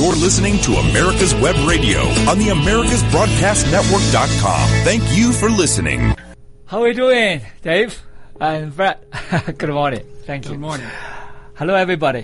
You're 0.00 0.16
listening 0.16 0.56
to 0.60 0.72
America's 0.76 1.34
Web 1.34 1.56
Radio 1.68 2.00
on 2.26 2.38
the 2.38 2.46
AmericasBroadcastNetwork.com. 2.46 4.68
Thank 4.82 5.02
you 5.14 5.30
for 5.30 5.50
listening. 5.50 6.16
How 6.64 6.80
are 6.80 6.88
you 6.88 6.94
doing, 6.94 7.42
Dave 7.60 8.00
and 8.40 8.74
Brad? 8.74 8.96
Good 9.58 9.68
morning. 9.68 10.02
Thank 10.24 10.46
you. 10.46 10.52
Good 10.52 10.60
morning. 10.60 10.86
Hello, 11.52 11.74
everybody. 11.74 12.22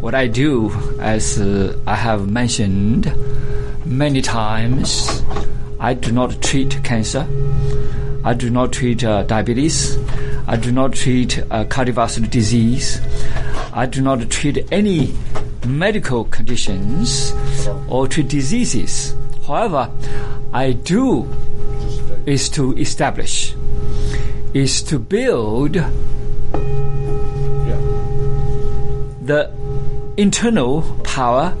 What 0.00 0.14
I 0.14 0.28
do, 0.28 0.70
as 0.98 1.38
uh, 1.38 1.78
I 1.86 1.94
have 1.94 2.26
mentioned 2.26 3.14
many 3.84 4.22
times, 4.22 5.22
I 5.78 5.92
do 5.92 6.10
not 6.10 6.40
treat 6.40 6.82
cancer. 6.84 7.28
I 8.24 8.32
do 8.32 8.48
not 8.48 8.72
treat 8.72 9.04
uh, 9.04 9.24
diabetes. 9.24 9.98
I 10.46 10.56
do 10.56 10.72
not 10.72 10.94
treat 10.94 11.38
uh, 11.38 11.64
cardiovascular 11.64 12.28
disease. 12.30 13.00
I 13.72 13.86
do 13.86 14.00
not 14.02 14.28
treat 14.30 14.66
any 14.72 15.14
medical 15.66 16.24
conditions 16.24 17.32
or 17.88 18.08
treat 18.08 18.28
diseases. 18.28 19.14
However, 19.46 19.90
I 20.52 20.72
do 20.72 21.28
is 22.26 22.48
to 22.50 22.76
establish, 22.76 23.54
is 24.54 24.82
to 24.82 24.98
build 24.98 25.74
the 29.22 29.50
internal 30.16 30.82
power 31.04 31.56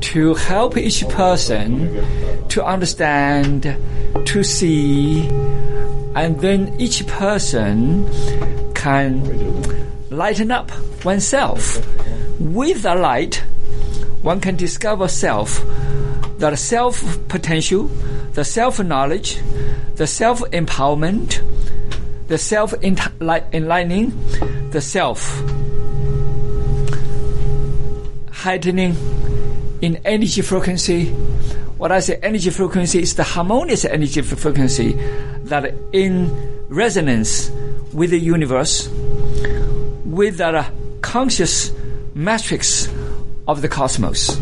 to 0.00 0.34
help 0.34 0.76
each 0.76 1.06
person 1.08 2.04
to 2.48 2.64
understand, 2.64 3.76
to 4.24 4.44
see, 4.44 5.28
and 6.16 6.40
then 6.40 6.74
each 6.80 7.06
person 7.06 8.08
can 8.74 9.22
lighten 10.10 10.50
up 10.50 10.72
oneself. 11.04 11.76
With 12.40 12.82
the 12.82 12.94
light, 12.94 13.36
one 14.22 14.40
can 14.40 14.56
discover 14.56 15.08
self, 15.08 15.62
the 16.38 16.56
self 16.56 17.04
potential, 17.28 17.88
the 18.32 18.44
self 18.44 18.80
knowledge, 18.80 19.38
the 19.96 20.06
self 20.06 20.40
empowerment, 20.52 21.42
the 22.28 22.38
self 22.38 22.72
enlightening, 22.82 24.12
the 24.70 24.80
self 24.80 25.42
heightening 28.30 28.96
in 29.82 30.00
energy 30.04 30.40
frequency. 30.40 31.14
What 31.78 31.92
I 31.92 32.00
say 32.00 32.18
energy 32.22 32.50
frequency 32.50 33.02
is 33.02 33.14
the 33.16 33.22
harmonious 33.22 33.84
energy 33.84 34.22
frequency 34.22 34.92
that 35.44 35.74
in 35.92 36.64
resonance 36.68 37.50
with 37.92 38.10
the 38.10 38.18
universe, 38.18 38.88
with 40.04 40.38
the 40.38 40.66
conscious 41.02 41.70
matrix 42.14 42.88
of 43.46 43.62
the 43.62 43.68
cosmos. 43.68 44.40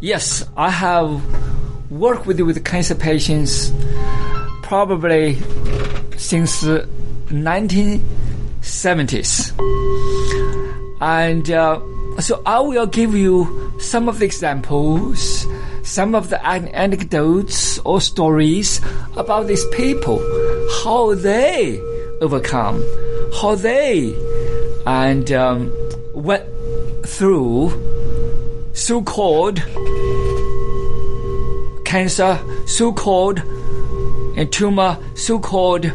Yes, 0.00 0.44
I 0.56 0.70
have 0.70 1.22
worked 1.90 2.26
with 2.26 2.40
with 2.40 2.64
cancer 2.64 2.94
patients 2.94 3.72
probably 4.62 5.36
since 6.16 6.60
the 6.60 6.88
1970s. 7.28 9.52
And 11.00 11.50
uh, 11.50 11.80
so 12.20 12.42
I 12.44 12.60
will 12.60 12.86
give 12.86 13.14
you 13.14 13.72
some 13.78 14.08
of 14.08 14.18
the 14.18 14.24
examples, 14.24 15.46
some 15.82 16.14
of 16.14 16.30
the 16.30 16.44
an- 16.46 16.68
anecdotes 16.68 17.78
or 17.80 18.00
stories 18.00 18.80
about 19.16 19.46
these 19.46 19.64
people, 19.66 20.18
how 20.82 21.14
they 21.14 21.80
overcome, 22.20 22.82
how 23.40 23.54
they 23.54 24.14
and 24.86 25.30
um, 25.32 25.72
went 26.12 26.44
through 27.06 27.70
so-called 28.72 29.62
cancer, 31.84 32.38
so-called 32.66 33.40
and 34.36 34.52
tumor, 34.52 34.98
so-called 35.14 35.90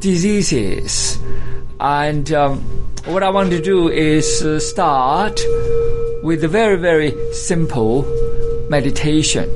diseases, 0.00 1.18
and 1.78 2.32
um, 2.32 2.62
what 3.12 3.24
I 3.24 3.30
want 3.30 3.50
to 3.50 3.60
do 3.60 3.88
is 3.88 4.40
uh, 4.42 4.60
start 4.60 5.44
with 6.22 6.44
a 6.44 6.48
very, 6.48 6.76
very 6.76 7.12
simple 7.32 8.02
meditation. 8.68 9.50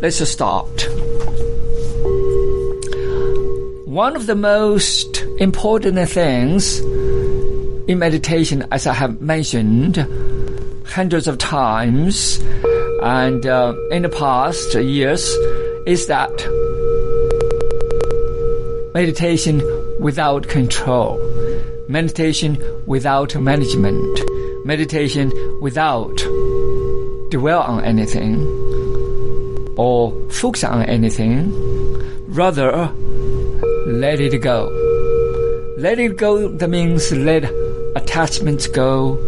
Let's 0.00 0.26
start. 0.26 0.88
One 3.84 4.16
of 4.16 4.26
the 4.26 4.34
most 4.34 5.22
important 5.38 6.08
things 6.08 6.80
in 7.86 7.98
meditation, 7.98 8.66
as 8.72 8.86
I 8.86 8.94
have 8.94 9.20
mentioned 9.20 9.98
hundreds 10.86 11.28
of 11.28 11.36
times 11.36 12.40
and 13.02 13.46
uh, 13.46 13.74
in 13.90 14.02
the 14.02 14.08
past 14.08 14.74
years, 14.74 15.28
is 15.86 16.06
that 16.06 16.32
meditation 18.94 19.60
without 20.00 20.48
control 20.48 21.20
meditation 21.88 22.58
without 22.86 23.34
management, 23.36 24.20
meditation 24.64 25.32
without 25.60 26.16
dwell 27.30 27.62
on 27.62 27.84
anything 27.84 28.44
or 29.76 30.12
focus 30.30 30.64
on 30.64 30.82
anything, 30.84 31.52
rather 32.28 32.90
let 33.86 34.20
it 34.20 34.40
go. 34.40 34.68
Let 35.78 35.98
it 35.98 36.16
go, 36.16 36.48
that 36.48 36.68
means 36.68 37.12
let 37.12 37.44
attachments 37.94 38.66
go, 38.66 39.18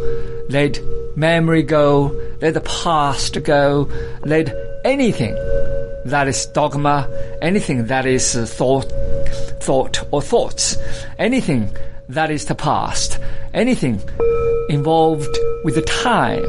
let 0.49 0.81
memory 1.17 1.63
go, 1.63 2.19
let 2.41 2.55
the 2.55 2.63
past 2.63 3.43
go, 3.43 3.89
let 4.25 4.55
anything 4.85 5.35
that 6.07 6.27
is 6.27 6.47
dogma, 6.47 7.09
anything 7.43 7.87
that 7.87 8.07
is 8.07 8.35
thought, 8.35 8.91
thought 9.61 10.03
or 10.11 10.23
thoughts, 10.23 10.77
anything 11.19 11.71
that 12.09 12.31
is 12.31 12.47
the 12.47 12.55
past. 12.55 13.19
Anything 13.53 14.01
involved 14.69 15.37
with 15.65 15.75
the 15.75 15.83
time. 15.83 16.43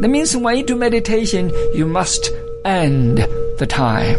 That 0.00 0.08
means 0.08 0.36
when 0.36 0.56
you 0.56 0.64
do 0.64 0.76
meditation, 0.76 1.52
you 1.74 1.86
must 1.86 2.30
end 2.64 3.18
the 3.58 3.66
time. 3.66 4.18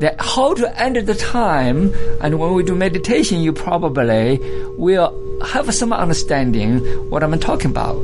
That 0.00 0.16
how 0.18 0.54
to 0.54 0.80
end 0.80 0.96
the 0.96 1.14
time, 1.14 1.94
and 2.20 2.38
when 2.38 2.54
we 2.54 2.64
do 2.64 2.74
meditation, 2.74 3.40
you 3.40 3.52
probably 3.52 4.40
will 4.76 5.14
have 5.44 5.72
some 5.74 5.92
understanding 5.92 6.78
what 7.10 7.22
I'm 7.22 7.38
talking 7.38 7.70
about. 7.70 8.02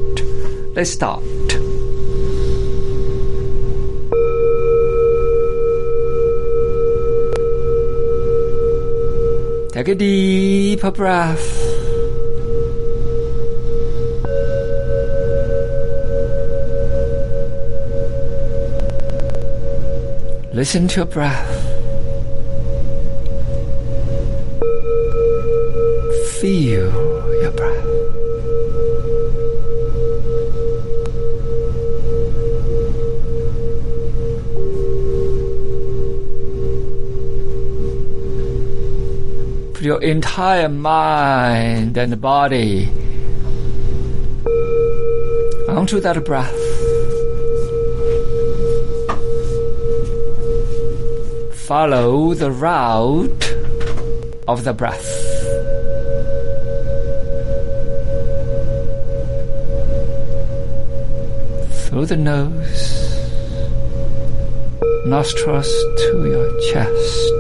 Let's 0.75 0.91
start. 0.91 1.25
Take 9.73 9.89
a 9.89 9.95
deep 9.95 10.81
breath. 10.81 11.68
Listen 20.59 20.89
to 20.89 20.97
your 20.97 21.07
breath. 21.07 21.49
Feel 26.41 26.91
your 27.41 27.53
breath. 27.53 27.85
Put 39.75 39.83
your 39.83 40.03
entire 40.03 40.69
mind 40.69 41.97
and 41.97 42.21
body 42.21 42.88
onto 45.69 46.00
that 46.00 46.25
breath. 46.25 46.57
Follow 51.69 52.32
the 52.32 52.50
route 52.50 53.44
of 54.49 54.65
the 54.65 54.73
breath. 54.73 55.11
Through 61.85 62.06
the 62.06 62.17
nose, 62.17 62.87
nostrils 65.05 65.69
to 66.05 66.12
your 66.32 66.49
chest. 66.73 67.32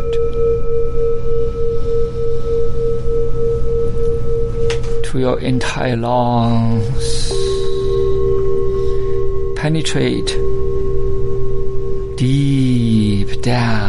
To 5.10 5.18
your 5.18 5.40
entire 5.40 5.96
lungs. 5.96 7.32
Penetrate 9.56 10.36
deep 12.18 13.40
down 13.40 13.87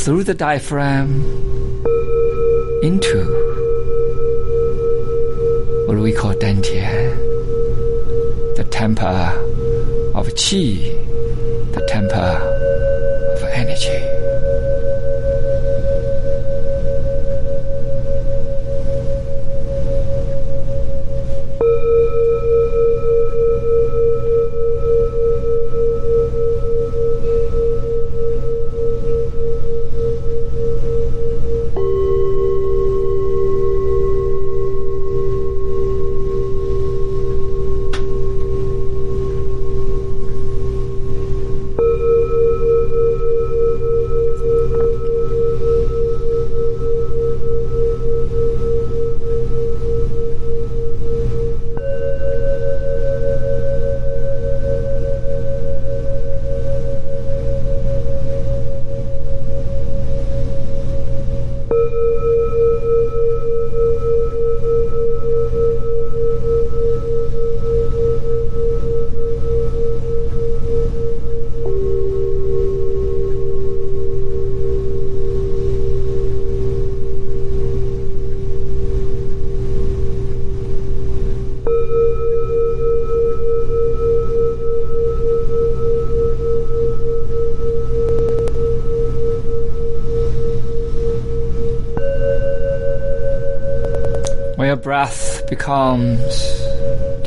through 0.00 0.24
the 0.24 0.32
diaphragm 0.32 1.20
into 2.82 3.22
what 5.86 5.98
we 5.98 6.10
call 6.10 6.32
dantian, 6.32 7.16
the 8.56 8.64
temple 8.70 9.06
of 10.14 10.26
qi, 10.28 10.99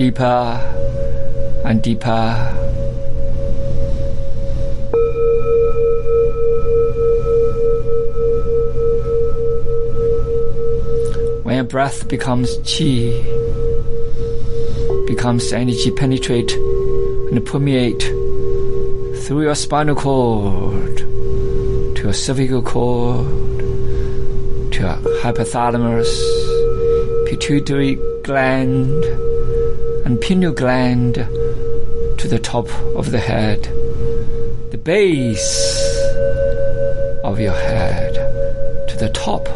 deeper 0.04 0.60
and 1.64 1.82
deeper. 1.82 2.34
When 11.44 11.56
your 11.56 11.64
breath 11.64 12.10
becomes 12.10 12.50
chi, 12.68 13.24
becomes 15.08 15.54
energy 15.54 15.90
penetrate 15.92 16.52
and 16.52 17.46
permeate 17.46 18.04
through 19.24 19.44
your 19.44 19.56
spinal 19.56 19.96
cord 19.96 20.98
to 20.98 22.02
your 22.04 22.12
cervical 22.12 22.62
cord 22.62 23.26
to 24.74 24.80
your 24.82 24.96
hypothalamus 25.24 26.12
pituitary 27.30 27.96
gland 28.24 29.02
and 30.06 30.20
pineal 30.22 30.52
gland 30.52 31.16
to 31.16 32.28
the 32.28 32.40
top 32.40 32.70
of 32.96 33.12
the 33.12 33.20
head, 33.20 33.64
the 34.72 34.78
base 34.78 35.80
of 37.24 37.40
your 37.40 37.54
head 37.54 38.14
to 38.90 38.98
the 38.98 39.10
top 39.10 39.48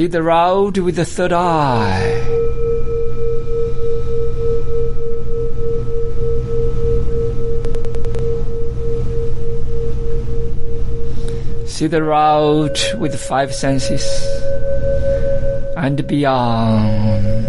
See 0.00 0.06
the 0.06 0.22
road 0.22 0.78
with 0.78 0.96
the 0.96 1.04
third 1.04 1.30
eye. 1.30 2.22
See 11.66 11.86
the 11.86 12.02
road 12.02 12.80
with 12.96 13.14
five 13.20 13.52
senses 13.52 14.06
and 15.76 16.06
beyond. 16.08 17.39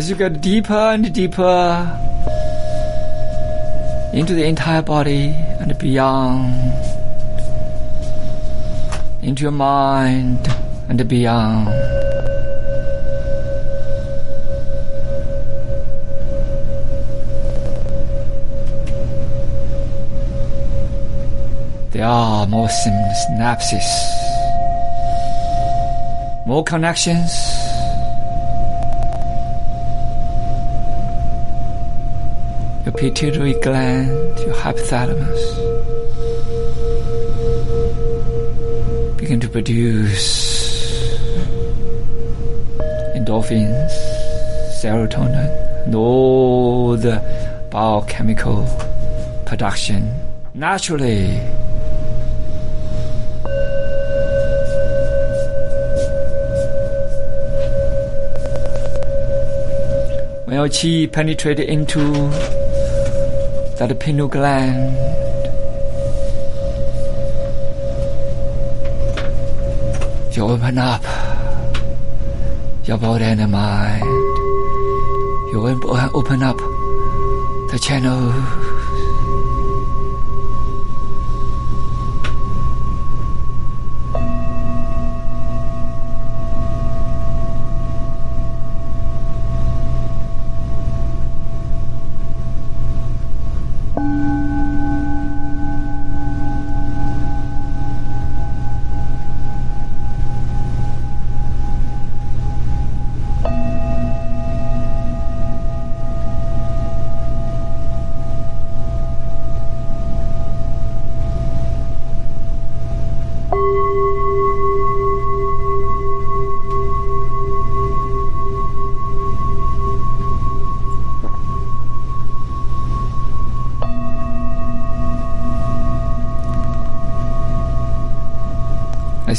As 0.00 0.08
you 0.08 0.16
get 0.16 0.40
deeper 0.40 0.72
and 0.72 1.12
deeper 1.12 2.00
into 4.14 4.32
the 4.32 4.46
entire 4.46 4.80
body 4.80 5.34
and 5.60 5.78
beyond, 5.78 6.72
into 9.20 9.42
your 9.42 9.52
mind 9.52 10.38
and 10.88 11.06
beyond. 11.06 11.66
There 21.90 22.06
are 22.06 22.46
more 22.46 22.68
synapses, 22.68 23.90
more 26.46 26.64
connections. 26.64 27.59
Pituitary 33.00 33.54
gland, 33.62 34.38
your 34.40 34.54
hypothalamus 34.54 35.40
begin 39.16 39.40
to 39.40 39.48
produce 39.48 41.18
endorphins, 43.16 43.90
serotonin, 44.82 45.48
and 45.86 45.94
all 45.94 46.94
the 46.94 47.16
biochemical 47.70 48.68
production 49.46 50.14
naturally. 50.52 51.38
When 60.44 60.56
your 60.56 60.68
chi 60.68 61.06
penetrated 61.10 61.66
into 61.66 62.59
that 63.80 63.98
pineal 63.98 64.28
gland, 64.28 64.94
you 70.36 70.42
open 70.44 70.76
up 70.76 71.02
your 72.84 72.98
body 72.98 73.24
and 73.24 73.50
mind. 73.50 74.02
You 75.50 75.66
open 76.12 76.42
up 76.42 76.58
the 77.70 77.78
channel 77.80 78.69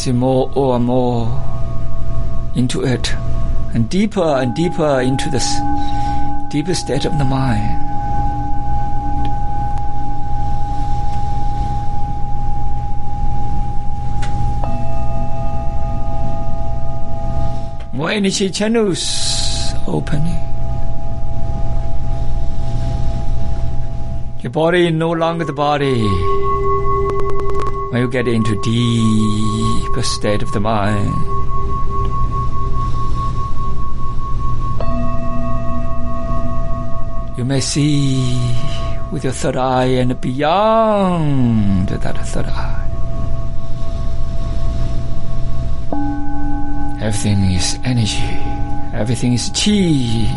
more 0.07 0.75
and 0.75 0.85
more 0.85 1.27
into 2.55 2.83
it, 2.83 3.13
and 3.73 3.89
deeper 3.89 4.21
and 4.21 4.55
deeper 4.55 4.99
into 5.01 5.29
this 5.29 5.47
deeper 6.49 6.73
state 6.73 7.05
of 7.05 7.17
the 7.17 7.23
mind. 7.23 7.77
More 17.93 18.11
energy 18.11 18.49
channels 18.49 19.73
opening. 19.87 20.39
Your 24.41 24.51
body 24.51 24.89
no 24.89 25.11
longer 25.11 25.45
the 25.45 25.53
body. 25.53 26.60
When 27.91 27.99
you 27.99 28.07
get 28.07 28.25
into 28.25 28.55
deeper 28.61 30.01
state 30.01 30.41
of 30.41 30.49
the 30.53 30.61
mind, 30.61 31.11
you 37.37 37.43
may 37.43 37.59
see 37.59 38.23
with 39.11 39.25
your 39.25 39.33
third 39.33 39.57
eye 39.57 39.87
and 39.99 40.21
beyond 40.21 41.89
that 41.89 42.15
third 42.27 42.45
eye. 42.45 42.87
Everything 47.01 47.51
is 47.51 47.77
energy. 47.83 48.23
Everything 48.95 49.33
is 49.33 49.49
chi. 49.49 50.31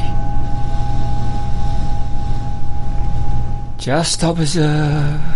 Just 3.78 4.24
observe. 4.24 5.33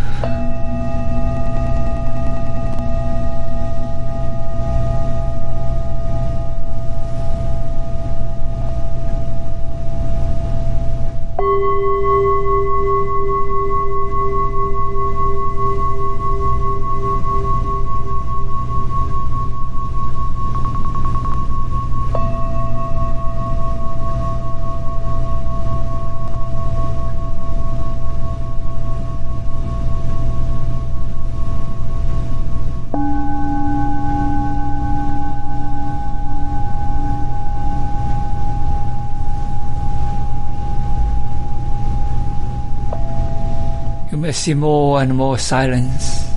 May 44.28 44.32
see 44.32 44.52
more 44.52 45.00
and 45.00 45.16
more 45.16 45.38
silence, 45.38 46.30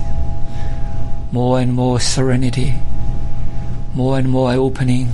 more 1.30 1.60
and 1.60 1.74
more 1.74 2.00
serenity, 2.00 2.72
more 3.92 4.18
and 4.18 4.30
more 4.30 4.54
opening, 4.54 5.10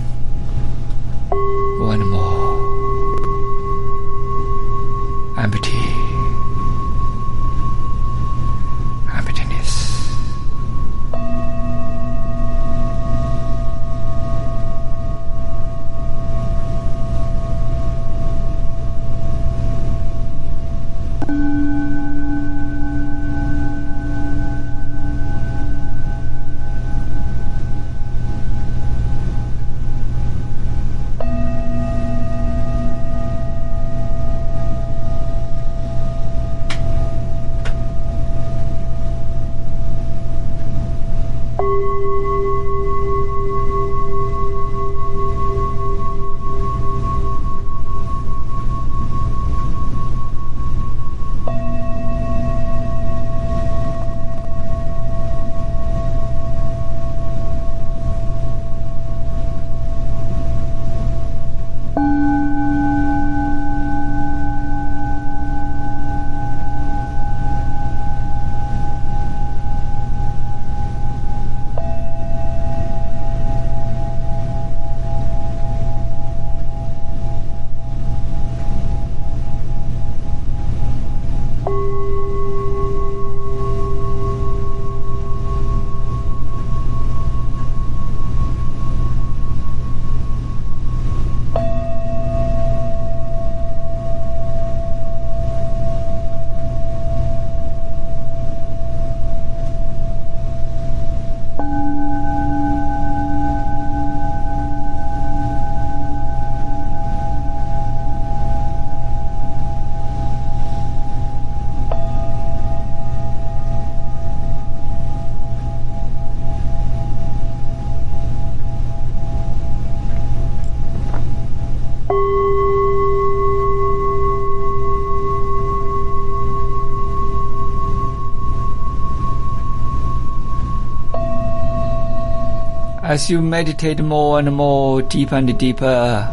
As 133.09 133.31
you 133.31 133.41
meditate 133.41 134.03
more 134.03 134.39
and 134.39 134.55
more, 134.55 135.01
deeper 135.01 135.37
and 135.37 135.59
deeper, 135.59 136.29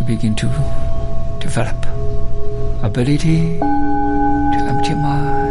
you 0.00 0.04
begin 0.04 0.34
to 0.34 0.48
develop 1.38 1.76
ability 2.82 3.60
to 3.60 4.58
empty 4.68 4.94
mind 4.96 5.46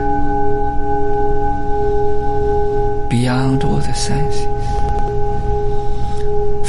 beyond 3.09 3.63
all 3.63 3.77
the 3.77 3.93
senses. 3.93 4.43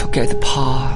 Forget 0.00 0.28
the 0.28 0.36
past. 0.36 0.89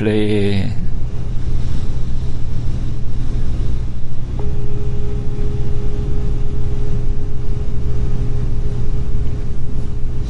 Deeply. 0.00 0.72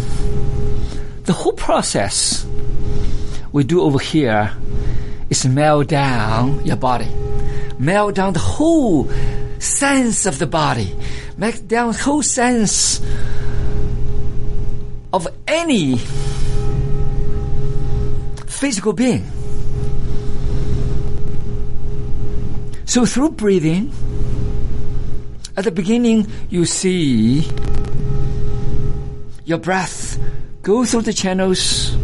the 1.25 1.33
whole 1.33 1.55
process 1.55 2.45
we 3.51 3.65
do 3.65 3.81
over 3.81 3.99
here 3.99 4.53
is 5.31 5.47
melt 5.47 5.89
down 5.89 6.65
your 6.67 6.77
body, 6.77 7.09
melt 7.79 8.15
down 8.15 8.35
the 8.35 8.39
whole 8.39 9.09
sense 9.59 10.27
of 10.27 10.39
the 10.39 10.47
body, 10.47 10.95
melt 11.39 11.67
down 11.67 11.93
the 11.93 11.99
whole 11.99 12.23
sense 12.23 13.01
of 15.15 15.27
any 15.47 15.97
physical 18.47 18.93
being. 18.93 19.25
So 22.85 23.07
through 23.07 23.31
breathing, 23.31 23.93
at 25.57 25.65
the 25.65 25.71
beginning 25.71 26.27
you 26.51 26.67
see 26.67 27.49
your 29.45 29.59
breath 29.59 30.19
go 30.63 30.85
through 30.85 31.03
the 31.03 31.13
channels 31.13 31.95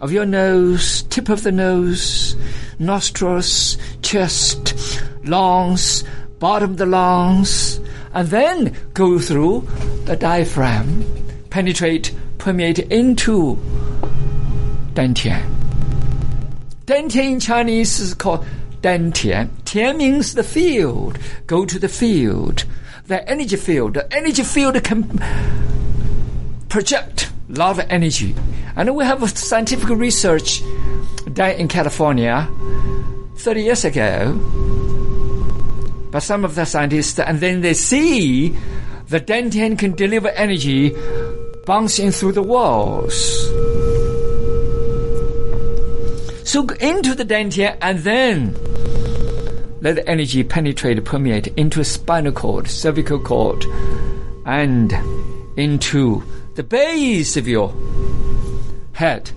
of 0.00 0.12
your 0.12 0.26
nose, 0.26 1.02
tip 1.04 1.28
of 1.28 1.42
the 1.42 1.52
nose, 1.52 2.36
nostrils, 2.78 3.76
chest, 4.02 5.02
lungs, 5.24 6.04
bottom 6.38 6.72
of 6.72 6.76
the 6.76 6.86
lungs, 6.86 7.80
and 8.12 8.28
then 8.28 8.76
go 8.92 9.18
through 9.18 9.66
the 10.04 10.16
diaphragm, 10.16 11.04
penetrate, 11.50 12.14
permeate 12.38 12.78
into 12.78 13.56
dantian. 14.92 15.50
Dantian 16.86 17.32
in 17.32 17.40
Chinese 17.40 17.98
is 17.98 18.14
called 18.14 18.46
dantian. 18.82 19.48
Tian 19.64 19.96
means 19.96 20.34
the 20.34 20.44
field. 20.44 21.18
Go 21.46 21.64
to 21.64 21.78
the 21.78 21.88
field. 21.88 22.64
The 23.06 23.26
energy 23.28 23.56
field. 23.56 23.94
The 23.94 24.12
energy 24.14 24.42
field 24.42 24.82
can 24.84 25.02
project 26.74 27.30
a 27.50 27.52
lot 27.52 27.78
of 27.78 27.86
energy. 27.88 28.34
And 28.74 28.96
we 28.96 29.04
have 29.04 29.22
scientific 29.38 29.88
research 29.90 30.60
done 31.32 31.52
in 31.52 31.68
California 31.68 32.50
30 33.36 33.62
years 33.62 33.84
ago 33.84 34.32
by 36.10 36.18
some 36.18 36.44
of 36.44 36.56
the 36.56 36.64
scientists, 36.64 37.20
and 37.20 37.38
then 37.38 37.60
they 37.60 37.74
see 37.74 38.48
the 39.06 39.20
dantian 39.20 39.78
can 39.78 39.92
deliver 39.92 40.30
energy 40.30 40.92
bouncing 41.64 42.10
through 42.10 42.32
the 42.32 42.42
walls. 42.42 43.14
So 46.42 46.66
into 46.80 47.14
the 47.14 47.24
dantian 47.24 47.78
and 47.82 48.00
then 48.00 48.54
let 49.80 49.94
the 49.94 50.08
energy 50.08 50.42
penetrate, 50.42 51.04
permeate 51.04 51.46
into 51.56 51.84
spinal 51.84 52.32
cord, 52.32 52.66
cervical 52.66 53.20
cord, 53.20 53.64
and 54.44 54.92
into 55.56 56.24
the 56.54 56.62
base 56.62 57.36
of 57.36 57.48
your 57.48 57.74
head, 58.92 59.30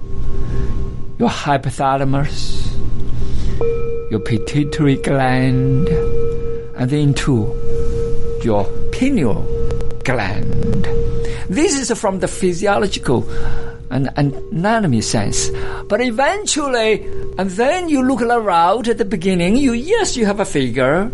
your 1.18 1.30
hypothalamus, 1.30 2.72
your 4.12 4.20
pituitary 4.20 4.98
gland, 4.98 5.88
and 6.78 6.90
then 6.92 7.14
to 7.16 7.48
your 8.44 8.66
pineal 8.92 9.42
gland. 10.04 10.88
This 11.50 11.80
is 11.80 11.98
from 12.00 12.20
the 12.20 12.28
physiological 12.28 13.28
and 13.90 14.12
anatomy 14.16 15.02
sense. 15.02 15.50
But 15.88 16.02
eventually, 16.02 17.04
and 17.40 17.50
then 17.52 17.90
you 17.90 18.04
look 18.04 18.22
around 18.22 18.88
at 18.90 19.00
the 19.00 19.06
beginning, 19.06 19.56
you 19.56 19.74
yes, 19.74 20.16
you 20.16 20.28
have 20.28 20.40
a 20.40 20.46
figure. 20.46 21.10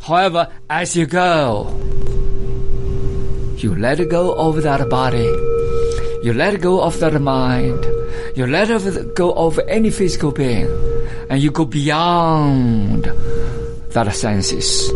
However, 0.00 0.52
as 0.68 0.94
you 0.94 1.06
go, 1.06 1.72
you 3.56 3.74
let 3.74 4.06
go 4.08 4.34
of 4.34 4.62
that 4.62 4.88
body. 4.88 5.24
You 6.22 6.34
let 6.34 6.60
go 6.60 6.82
of 6.82 6.98
that 7.00 7.20
mind. 7.20 7.84
You 8.36 8.46
let 8.46 9.14
go 9.14 9.32
of 9.32 9.58
any 9.66 9.90
physical 9.90 10.30
being. 10.30 10.68
And 11.30 11.42
you 11.42 11.50
go 11.50 11.64
beyond 11.64 13.04
that 13.90 14.12
senses. 14.14 14.90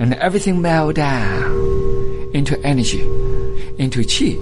And 0.00 0.14
everything 0.14 0.60
melt 0.60 0.96
down 0.96 2.30
into 2.34 2.58
energy, 2.66 3.02
into 3.78 4.02
chi. 4.04 4.36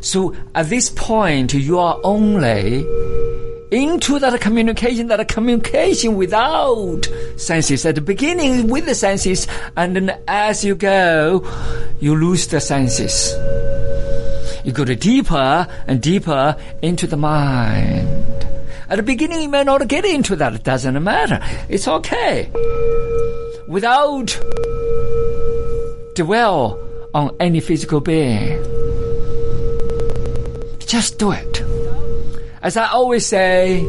So 0.00 0.34
at 0.54 0.68
this 0.68 0.90
point, 0.90 1.54
you 1.54 1.78
are 1.78 1.98
only 2.04 2.84
into 3.70 4.18
that 4.18 4.40
communication, 4.40 5.06
that 5.08 5.28
communication 5.28 6.16
without 6.16 7.08
senses. 7.36 7.86
At 7.86 7.94
the 7.94 8.00
beginning 8.00 8.68
with 8.68 8.86
the 8.86 8.94
senses, 8.94 9.46
and 9.76 9.94
then 9.96 10.18
as 10.26 10.64
you 10.64 10.74
go, 10.74 11.46
you 12.00 12.14
lose 12.16 12.48
the 12.48 12.60
senses. 12.60 13.32
You 14.64 14.72
go 14.72 14.84
deeper 14.84 15.66
and 15.86 16.02
deeper 16.02 16.56
into 16.82 17.06
the 17.06 17.16
mind. 17.16 18.46
At 18.88 18.96
the 18.96 19.02
beginning, 19.02 19.42
you 19.42 19.48
may 19.48 19.62
not 19.62 19.86
get 19.86 20.04
into 20.04 20.34
that. 20.36 20.52
It 20.52 20.64
doesn't 20.64 21.02
matter. 21.02 21.40
It's 21.68 21.86
okay. 21.86 22.50
Without 23.68 24.36
dwell 26.14 26.78
on 27.14 27.34
any 27.38 27.60
physical 27.60 28.00
being. 28.00 28.60
Just 30.80 31.18
do 31.18 31.30
it. 31.30 31.59
As 32.62 32.76
I 32.76 32.88
always 32.88 33.24
say, 33.24 33.82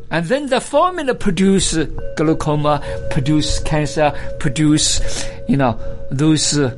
and 0.10 0.26
then 0.26 0.48
the 0.48 0.62
formula 0.62 1.14
produce 1.14 1.76
glaucoma, 2.16 2.82
produce 3.12 3.60
cancer, 3.60 4.14
produce, 4.40 5.30
you 5.48 5.58
know, 5.58 5.78
those 6.10 6.58
uh, 6.58 6.72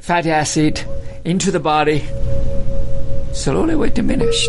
fatty 0.00 0.30
acid 0.30 0.84
into 1.24 1.50
the 1.50 1.60
body, 1.60 2.04
slowly 3.32 3.74
will 3.74 3.90
diminish. 3.90 4.48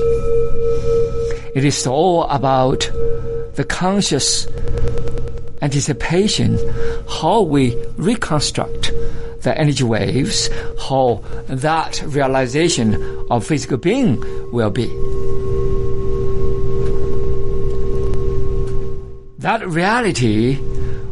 It 1.55 1.65
is 1.65 1.85
all 1.85 2.23
about 2.25 2.89
the 3.55 3.65
conscious 3.67 4.47
anticipation, 5.61 6.57
how 7.07 7.41
we 7.41 7.75
reconstruct 7.97 8.91
the 9.41 9.57
energy 9.57 9.83
waves, 9.83 10.49
how 10.87 11.23
that 11.47 12.01
realization 12.05 12.95
of 13.29 13.45
physical 13.45 13.77
being 13.77 14.19
will 14.51 14.69
be. 14.69 14.87
That 19.39 19.67
reality 19.67 20.59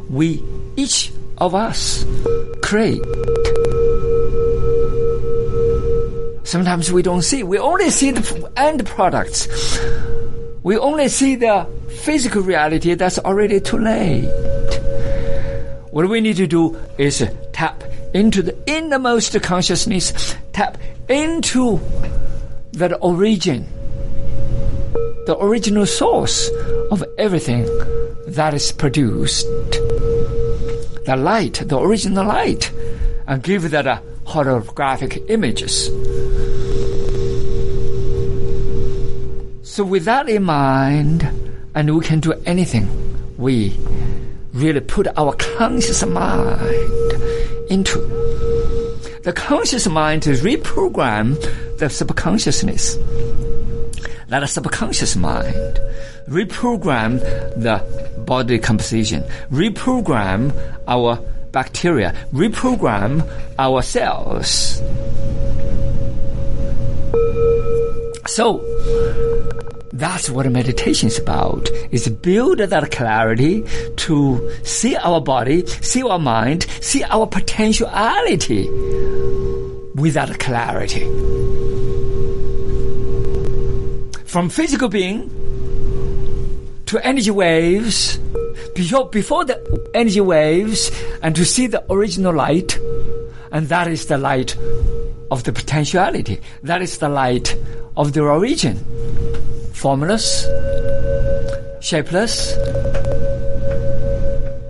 we 0.09 0.43
each 0.75 1.11
of 1.37 1.55
us 1.55 2.05
create. 2.61 3.01
Sometimes 6.49 6.91
we 6.91 7.03
don't 7.03 7.21
see. 7.21 7.43
We 7.43 7.59
only 7.59 7.91
see 7.91 8.09
the 8.09 8.51
end 8.57 8.83
products. 8.83 9.47
We 10.63 10.79
only 10.79 11.07
see 11.07 11.35
the 11.35 11.67
physical 12.01 12.41
reality 12.41 12.95
that's 12.95 13.19
already 13.19 13.59
too 13.59 13.77
late. 13.77 14.25
What 15.91 16.09
we 16.09 16.21
need 16.21 16.37
to 16.37 16.47
do 16.47 16.75
is 16.97 17.23
tap 17.53 17.83
into 18.15 18.41
the 18.41 18.57
innermost 18.65 19.39
consciousness, 19.43 20.35
tap 20.51 20.79
into 21.07 21.79
that 22.73 22.97
origin, 22.99 23.67
the 25.27 25.37
original 25.39 25.85
source 25.85 26.49
of 26.89 27.03
everything 27.19 27.67
that 28.25 28.55
is 28.55 28.71
produced. 28.71 29.45
The 31.05 31.15
light, 31.15 31.61
the 31.63 31.77
original 31.77 32.25
light, 32.25 32.71
and 33.27 33.43
give 33.43 33.69
that 33.69 33.85
a 33.85 34.01
holographic 34.29 35.29
images. 35.29 35.87
So 39.63 39.83
with 39.83 40.05
that 40.05 40.29
in 40.29 40.43
mind, 40.43 41.27
and 41.75 41.95
we 41.95 42.05
can 42.05 42.19
do 42.19 42.33
anything, 42.45 42.87
we 43.37 43.75
really 44.53 44.81
put 44.81 45.07
our 45.17 45.33
conscious 45.33 46.05
mind 46.05 47.13
into. 47.69 47.99
The 49.23 49.33
conscious 49.35 49.87
mind 49.87 50.23
to 50.23 50.31
reprogram 50.31 51.35
the 51.77 51.89
subconsciousness. 51.89 52.97
That 54.27 54.47
subconscious 54.47 55.15
mind 55.15 55.79
reprogram 56.27 57.19
the 57.55 57.83
body 58.25 58.59
composition, 58.59 59.23
reprogram 59.51 60.53
our 60.87 61.17
bacteria, 61.51 62.15
reprogram 62.33 63.27
our 63.57 63.81
cells. 63.81 64.81
So, 68.27 68.63
that's 69.93 70.29
what 70.29 70.49
meditation 70.49 71.07
is 71.07 71.19
about, 71.19 71.69
is 71.91 72.07
build 72.07 72.59
that 72.59 72.91
clarity 72.91 73.63
to 73.97 74.51
see 74.63 74.95
our 74.95 75.19
body, 75.19 75.65
see 75.65 76.03
our 76.03 76.19
mind, 76.19 76.63
see 76.79 77.03
our 77.03 77.27
potentiality 77.27 78.69
with 79.95 80.13
that 80.13 80.39
clarity. 80.39 81.03
From 84.25 84.47
physical 84.49 84.89
being 84.89 85.29
to 86.85 87.05
energy 87.05 87.31
waves, 87.31 88.19
before, 89.11 89.45
the 89.45 89.89
energy 89.93 90.21
waves, 90.21 90.91
and 91.21 91.35
to 91.35 91.43
see 91.43 91.67
the 91.67 91.83
original 91.91 92.33
light, 92.33 92.79
and 93.51 93.67
that 93.67 93.87
is 93.87 94.05
the 94.05 94.17
light 94.17 94.55
of 95.31 95.43
the 95.43 95.51
potentiality. 95.51 96.39
That 96.63 96.81
is 96.81 96.97
the 96.97 97.09
light 97.09 97.57
of 97.97 98.13
the 98.13 98.21
origin. 98.21 98.77
Formless, 99.73 100.45
shapeless, 101.81 102.55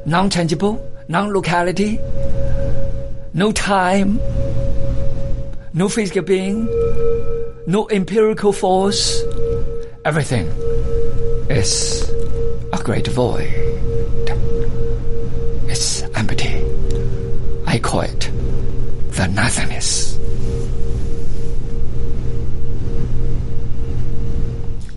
non-tangible, 0.06 0.86
non-locality, 1.08 2.00
no 3.34 3.52
time, 3.52 4.20
no 5.74 5.88
physical 5.88 6.24
being, 6.24 6.66
no 7.68 7.88
empirical 7.90 8.52
force. 8.52 9.22
Everything 10.04 10.48
is 11.50 12.10
a 12.74 12.82
great 12.84 13.08
void. 13.08 13.79
The 19.20 19.28
nothingness. 19.28 20.18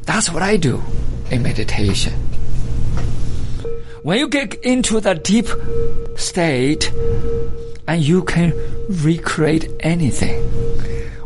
That's 0.07 0.31
what 0.31 0.45
I 0.45 0.57
do 0.57 0.81
in 1.33 1.43
meditation. 1.43 2.13
When 4.05 4.21
you 4.21 4.29
get 4.29 4.55
into 4.63 5.01
that 5.01 5.25
deep 5.25 5.49
state, 6.15 6.93
and 7.89 8.01
you 8.01 8.23
can 8.23 8.53
recreate 8.89 9.69
anything 9.81 10.39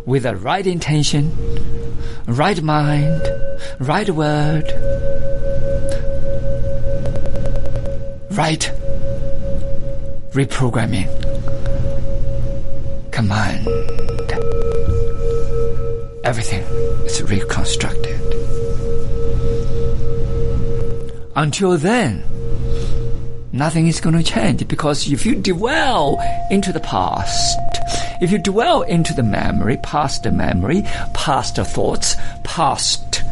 with 0.07 0.23
the 0.23 0.35
right 0.35 0.67
intention, 0.67 1.37
right 2.27 2.63
mind, 2.63 3.29
right 3.79 4.09
word, 4.09 4.65
right 8.31 8.73
reprogramming 10.33 11.26
command. 13.16 13.66
Everything 16.22 16.62
is 17.07 17.22
reconstructed. 17.22 18.20
Until 21.35 21.79
then, 21.79 22.22
nothing 23.52 23.87
is 23.87 24.02
going 24.02 24.16
to 24.16 24.22
change 24.22 24.68
because 24.68 25.11
if 25.11 25.24
you 25.24 25.35
dwell 25.35 26.20
into 26.50 26.74
the 26.74 26.81
past, 26.81 27.59
if 28.20 28.31
you 28.31 28.37
dwell 28.37 28.83
into 28.83 29.14
the 29.14 29.22
memory, 29.22 29.79
past 29.79 30.24
the 30.24 30.31
memory, 30.31 30.83
past 31.14 31.57
the 31.57 31.64
thoughts, 31.64 32.16
past 32.44 33.22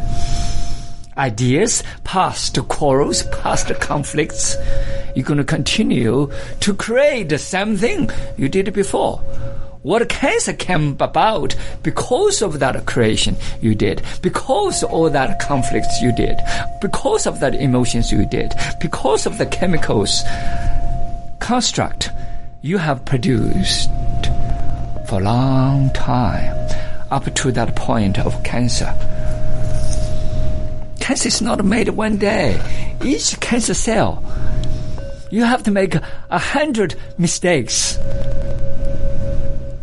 ideas, 1.19 1.83
past 2.05 2.55
the 2.55 2.63
quarrels, 2.63 3.25
past 3.25 3.69
the 3.69 3.75
conflicts, 3.75 4.57
you're 5.15 5.27
going 5.27 5.37
to 5.37 5.45
continue 5.45 6.33
to 6.61 6.75
create 6.75 7.29
the 7.29 7.39
same 7.39 7.77
thing 7.77 8.09
you 8.39 8.49
did 8.49 8.73
before. 8.73 9.21
What 9.85 10.09
cancer 10.09 10.55
came 10.55 10.97
about 10.99 11.55
because 11.83 12.41
of 12.41 12.59
that 12.61 12.87
creation 12.87 13.37
you 13.61 13.75
did, 13.75 14.01
because 14.23 14.83
of 14.83 14.91
all 14.91 15.11
that 15.11 15.39
conflicts 15.41 16.01
you 16.01 16.11
did, 16.11 16.39
because 16.81 17.27
of 17.27 17.41
that 17.41 17.55
emotions 17.55 18.11
you 18.11 18.25
did, 18.25 18.55
because 18.81 19.27
of 19.27 19.37
the 19.37 19.45
chemicals 19.45 20.23
construct 21.39 22.09
you 22.63 22.79
have 22.79 23.05
produced 23.05 23.91
for 25.07 25.21
a 25.21 25.25
long 25.25 25.91
time 25.91 26.57
up 27.11 27.35
to 27.35 27.53
that 27.53 27.77
point 27.77 28.19
of 28.19 28.43
cancer. 28.43 28.91
Cancer 30.99 31.29
is 31.29 31.43
not 31.43 31.63
made 31.63 31.91
one 31.91 32.17
day. 32.17 32.59
Each 33.05 33.39
cancer 33.41 33.75
cell, 33.75 34.25
you 35.31 35.45
have 35.45 35.63
to 35.65 35.71
make 35.71 35.95
a 36.31 36.39
hundred 36.39 36.95
mistakes 37.19 37.99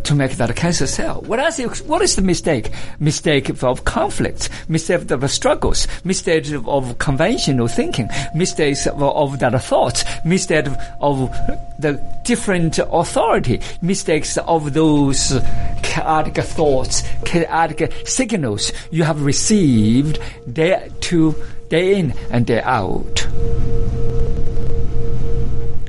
to 0.04 0.16
make 0.16 0.32
that 0.38 0.50
a 0.50 0.54
cancer 0.54 0.88
cell. 0.88 1.22
What 1.22 1.40
is, 1.40 1.82
what 1.84 2.02
is 2.02 2.16
the 2.16 2.22
mistake? 2.22 2.72
Mistake 3.00 3.50
of 3.64 3.84
conflicts, 3.86 4.50
mistake 4.68 5.12
of 5.12 5.32
struggles, 5.32 5.88
mistake 6.04 6.52
of 6.66 6.98
conventional 6.98 7.68
thinking, 7.68 8.10
mistakes 8.36 8.88
of, 8.88 9.02
of 9.02 9.40
that 9.40 9.62
thought, 9.64 10.04
mistake 10.26 10.68
of 11.00 11.32
the 11.80 12.02
different 12.24 12.80
authority, 12.80 13.60
mistakes 13.82 14.38
of 14.38 14.74
those 14.74 15.40
chaotic 15.84 16.44
thoughts, 16.44 17.04
chaotic 17.26 17.94
signals 18.06 18.72
you 18.92 19.04
have 19.04 19.24
received 19.24 20.20
day 20.52 20.90
to 21.02 21.36
day 21.70 22.00
in 22.00 22.14
and 22.32 22.46
day 22.46 22.62
out. 22.62 23.28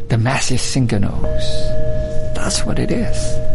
The 0.08 0.18
massive 0.18 0.60
signals. 0.60 1.42
That's 2.34 2.64
what 2.64 2.78
it 2.78 2.90
is. 2.90 3.51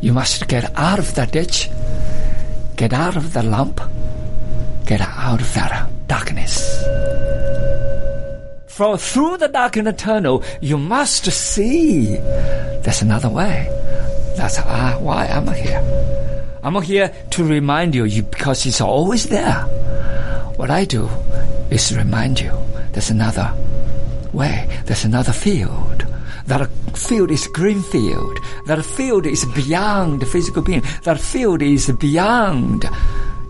You 0.00 0.12
must 0.12 0.46
get 0.46 0.70
out 0.76 0.98
of 0.98 1.14
that 1.16 1.32
ditch, 1.32 1.70
get 2.76 2.92
out 2.92 3.16
of 3.16 3.32
the 3.32 3.42
lump, 3.42 3.80
get 4.86 5.00
out 5.00 5.40
of 5.40 5.54
that 5.54 5.88
darkness. 6.06 6.84
For 8.66 8.96
through 8.96 9.38
the 9.38 9.48
darkened 9.48 9.98
tunnel, 9.98 10.44
you 10.60 10.78
must 10.78 11.24
see 11.32 12.14
there's 12.14 13.02
another 13.02 13.28
way. 13.28 13.66
That's 14.36 14.58
why 14.58 15.26
I'm 15.26 15.48
here. 15.52 15.82
I'm 16.62 16.80
here 16.82 17.12
to 17.30 17.44
remind 17.44 17.94
you, 17.94 18.04
you 18.04 18.22
because 18.22 18.66
it's 18.66 18.80
always 18.80 19.28
there. 19.28 19.62
What 20.54 20.70
I 20.70 20.84
do 20.84 21.08
is 21.70 21.96
remind 21.96 22.38
you 22.38 22.52
there's 22.92 23.10
another 23.10 23.52
way, 24.32 24.68
there's 24.86 25.04
another 25.04 25.32
field. 25.32 26.07
That 26.48 26.70
field 26.96 27.30
is 27.30 27.46
green 27.46 27.82
field. 27.82 28.38
That 28.64 28.82
field 28.82 29.26
is 29.26 29.44
beyond 29.44 30.26
physical 30.26 30.62
being. 30.62 30.82
That 31.02 31.20
field 31.20 31.60
is 31.60 31.90
beyond 31.90 32.88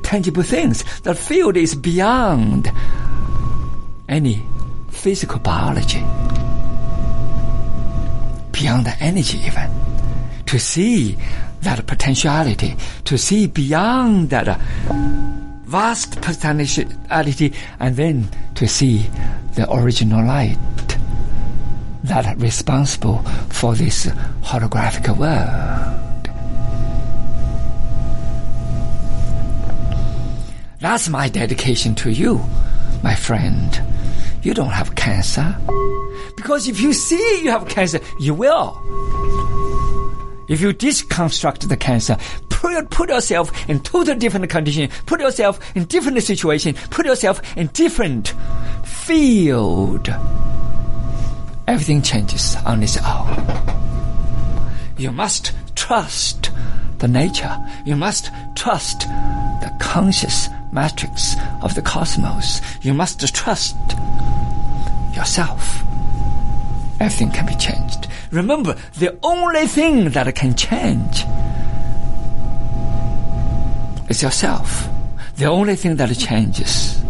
tangible 0.02 0.42
things. 0.42 0.82
That 1.02 1.16
field 1.16 1.56
is 1.56 1.76
beyond 1.76 2.72
any 4.08 4.42
physical 4.90 5.38
biology. 5.38 6.00
Beyond 8.50 8.86
the 8.86 8.96
energy 8.98 9.38
even. 9.46 9.70
To 10.46 10.58
see 10.58 11.16
that 11.62 11.86
potentiality, 11.86 12.74
to 13.04 13.16
see 13.16 13.46
beyond 13.46 14.30
that 14.30 14.48
uh, 14.48 14.58
vast 15.66 16.20
potentiality, 16.20 17.52
and 17.78 17.94
then 17.94 18.28
to 18.56 18.66
see 18.66 19.06
the 19.54 19.72
original 19.72 20.26
light 20.26 20.58
that 22.04 22.26
are 22.26 22.36
responsible 22.36 23.18
for 23.50 23.74
this 23.74 24.06
holographic 24.42 25.08
world. 25.16 25.98
That's 30.80 31.08
my 31.08 31.28
dedication 31.28 31.94
to 31.96 32.10
you, 32.10 32.40
my 33.02 33.14
friend. 33.14 33.82
You 34.42 34.54
don't 34.54 34.70
have 34.70 34.94
cancer. 34.94 35.56
Because 36.36 36.68
if 36.68 36.80
you 36.80 36.92
see 36.92 37.42
you 37.42 37.50
have 37.50 37.68
cancer, 37.68 38.00
you 38.20 38.32
will. 38.34 38.80
If 40.48 40.60
you 40.60 40.72
deconstruct 40.72 41.68
the 41.68 41.76
cancer, 41.76 42.16
put, 42.48 43.08
yourself 43.10 43.68
in 43.68 43.80
total 43.80 44.14
different 44.14 44.48
condition, 44.50 44.88
put 45.06 45.20
yourself 45.20 45.58
in 45.76 45.84
different 45.84 46.22
situation, 46.22 46.74
put 46.90 47.06
yourself 47.06 47.42
in 47.56 47.66
different 47.68 48.34
field 48.84 50.08
everything 51.68 52.00
changes 52.00 52.56
on 52.64 52.82
its 52.82 52.96
own. 53.04 53.28
You 54.96 55.12
must 55.12 55.52
trust 55.76 56.50
the 56.98 57.06
nature. 57.06 57.54
You 57.84 57.94
must 57.94 58.30
trust 58.56 59.00
the 59.00 59.70
conscious 59.78 60.48
matrix 60.72 61.36
of 61.62 61.74
the 61.74 61.82
cosmos. 61.82 62.62
You 62.82 62.94
must 62.94 63.20
trust 63.34 63.76
yourself. 65.14 65.84
Everything 67.00 67.30
can 67.30 67.46
be 67.46 67.54
changed. 67.54 68.08
Remember, 68.32 68.74
the 68.98 69.16
only 69.22 69.66
thing 69.66 70.10
that 70.10 70.34
can 70.34 70.54
change 70.54 71.24
is 74.08 74.22
yourself. 74.22 74.88
The 75.36 75.46
only 75.46 75.76
thing 75.76 75.96
that 75.96 76.08
changes 76.16 77.00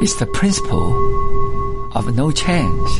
is 0.00 0.16
the 0.16 0.26
principle 0.32 0.90
of 1.94 2.14
no 2.14 2.30
change. 2.30 2.90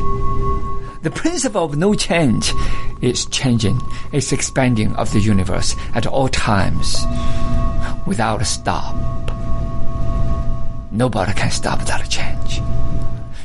The 1.02 1.10
principle 1.10 1.64
of 1.64 1.76
no 1.76 1.94
change 1.94 2.52
is 3.00 3.26
changing, 3.26 3.80
is 4.12 4.32
expanding 4.32 4.94
of 4.94 5.12
the 5.12 5.20
universe 5.20 5.74
at 5.94 6.06
all 6.06 6.28
times 6.28 7.04
without 8.06 8.40
a 8.40 8.44
stop. 8.44 8.94
Nobody 10.92 11.32
can 11.32 11.50
stop 11.50 11.80
that 11.86 12.08
change. 12.08 12.60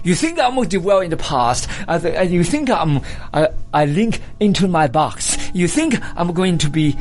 You 0.04 0.16
think 0.16 0.40
I'm 0.40 0.56
dwell 0.68 1.00
in 1.00 1.10
the 1.10 1.18
past. 1.18 1.68
Uh, 1.88 2.00
uh, 2.04 2.22
you 2.22 2.44
think 2.44 2.70
I'm, 2.70 3.02
I, 3.34 3.50
I 3.74 3.86
link 3.86 4.22
into 4.40 4.68
my 4.68 4.88
box. 4.88 5.38
You 5.54 5.68
think 5.68 5.96
I'm 6.16 6.34
going 6.34 6.60
to 6.60 6.70
be 6.70 6.96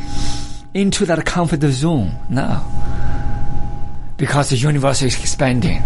into 0.74 1.06
that 1.06 1.24
comfort 1.24 1.60
zone. 1.62 2.12
No. 2.30 2.64
Because 4.16 4.50
the 4.50 4.56
universe 4.56 5.02
is 5.02 5.18
expanding. 5.18 5.82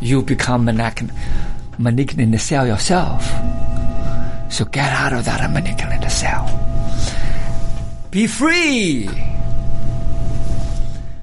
You 0.00 0.22
become 0.22 0.68
an 0.68 0.80
malignant 1.78 2.40
cell 2.40 2.66
yourself. 2.66 3.24
So 4.50 4.64
get 4.64 4.92
out 4.92 5.12
of 5.12 5.24
that 5.24 5.50
malignant 5.50 6.10
cell. 6.10 6.46
Be 8.10 8.26
free. 8.26 9.08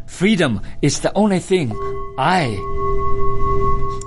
Freedom 0.06 0.62
is 0.82 1.00
the 1.00 1.12
only 1.16 1.40
thing 1.40 1.72
I 2.18 2.52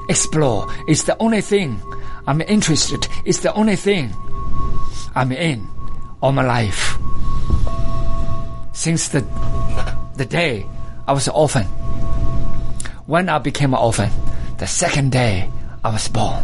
explore. 0.09 0.69
It's 0.87 1.05
the 1.05 1.17
only 1.19 1.41
thing 1.41 1.81
I'm 2.27 2.41
interested. 2.43 3.09
It's 3.25 3.41
the 3.41 3.53
only 3.55 3.77
thing 3.77 4.13
I'm 5.15 5.33
in 5.33 5.67
all 6.23 6.33
my 6.33 6.45
life. 6.45 6.99
Since 8.73 9.09
the 9.09 9.21
the 10.17 10.25
day 10.25 10.67
I 11.07 11.13
was 11.13 11.27
an 11.27 11.35
orphan. 11.35 11.65
When 13.07 13.29
I 13.29 13.39
became 13.39 13.75
an 13.75 13.81
orphan, 13.81 14.11
the 14.59 14.67
second 14.67 15.13
day 15.13 15.51
I 15.85 15.91
was 15.91 16.09
born. 16.09 16.43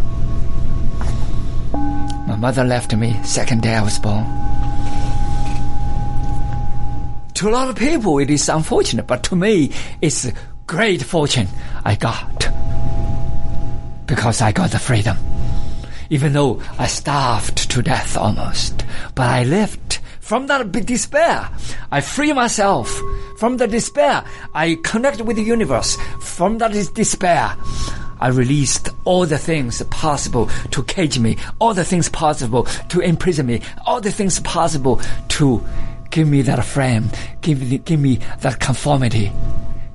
My 2.29 2.37
mother 2.37 2.63
left 2.63 2.95
me 2.95 3.19
second 3.25 3.63
day 3.63 3.75
I 3.75 3.83
was 3.83 3.99
born. 3.99 4.27
To 7.35 7.49
a 7.49 7.51
lot 7.51 7.71
of 7.71 7.77
people, 7.77 8.19
it 8.19 8.29
is 8.29 8.51
unfortunate, 8.51 9.07
but 9.07 9.23
to 9.25 9.37
me, 9.37 9.73
it's 10.03 10.31
great 10.67 11.03
fortune 11.03 11.49
I 11.87 11.95
got. 11.95 12.51
Because 14.05 14.43
I 14.43 14.53
got 14.53 14.73
the 14.73 14.79
freedom. 14.79 15.17
Even 16.11 16.35
though 16.35 16.61
I 16.79 16.87
starved 16.87 17.71
to 17.71 17.81
death 17.81 18.19
almost, 18.19 18.85
but 19.15 19.27
I 19.27 19.45
lived 19.45 20.01
from 20.21 20.49
that 20.49 20.71
despair. 20.71 21.49
I 21.91 22.03
free 22.03 22.35
myself 22.35 22.95
from 23.39 23.57
the 23.57 23.67
despair. 23.67 24.23
I 24.55 24.77
connect 24.85 25.23
with 25.23 25.37
the 25.37 25.43
universe 25.43 25.97
from 26.21 26.59
that 26.59 26.73
despair. 26.95 27.57
I 28.21 28.29
released 28.29 28.91
all 29.05 29.27
the 29.27 29.39
things 29.39 29.83
possible 29.85 30.47
to 30.71 30.83
cage 30.85 31.19
me, 31.19 31.39
all 31.59 31.75
the 31.75 31.85
things 31.85 32.09
possible 32.09 32.65
to 32.65 33.01
imprison 33.01 33.47
me, 33.47 33.63
all 33.87 34.01
the 34.01 34.13
things 34.13 34.39
possible 34.41 35.01
to 35.29 35.65
give 36.11 36.29
me 36.29 36.43
that 36.43 36.65
frame, 36.65 37.09
give 37.41 37.61
me, 37.61 37.79
give 37.79 37.99
me 37.99 38.17
that 38.41 38.61
conformity, 38.61 39.33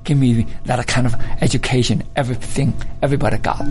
give 0.04 0.18
me 0.18 0.46
that 0.64 0.86
kind 0.86 1.06
of 1.06 1.14
education, 1.40 2.02
everything, 2.16 2.74
everybody 3.02 3.38
got. 3.38 3.64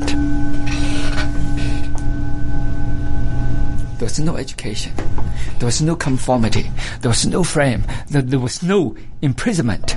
There 3.98 4.06
was 4.06 4.20
no 4.20 4.36
education. 4.36 4.94
There 5.60 5.66
was 5.66 5.82
no 5.82 5.96
conformity. 5.96 6.70
There 7.00 7.10
was 7.10 7.26
no 7.26 7.44
frame. 7.44 7.86
There, 8.10 8.22
there 8.22 8.40
was 8.40 8.62
no 8.62 8.96
imprisonment. 9.22 9.96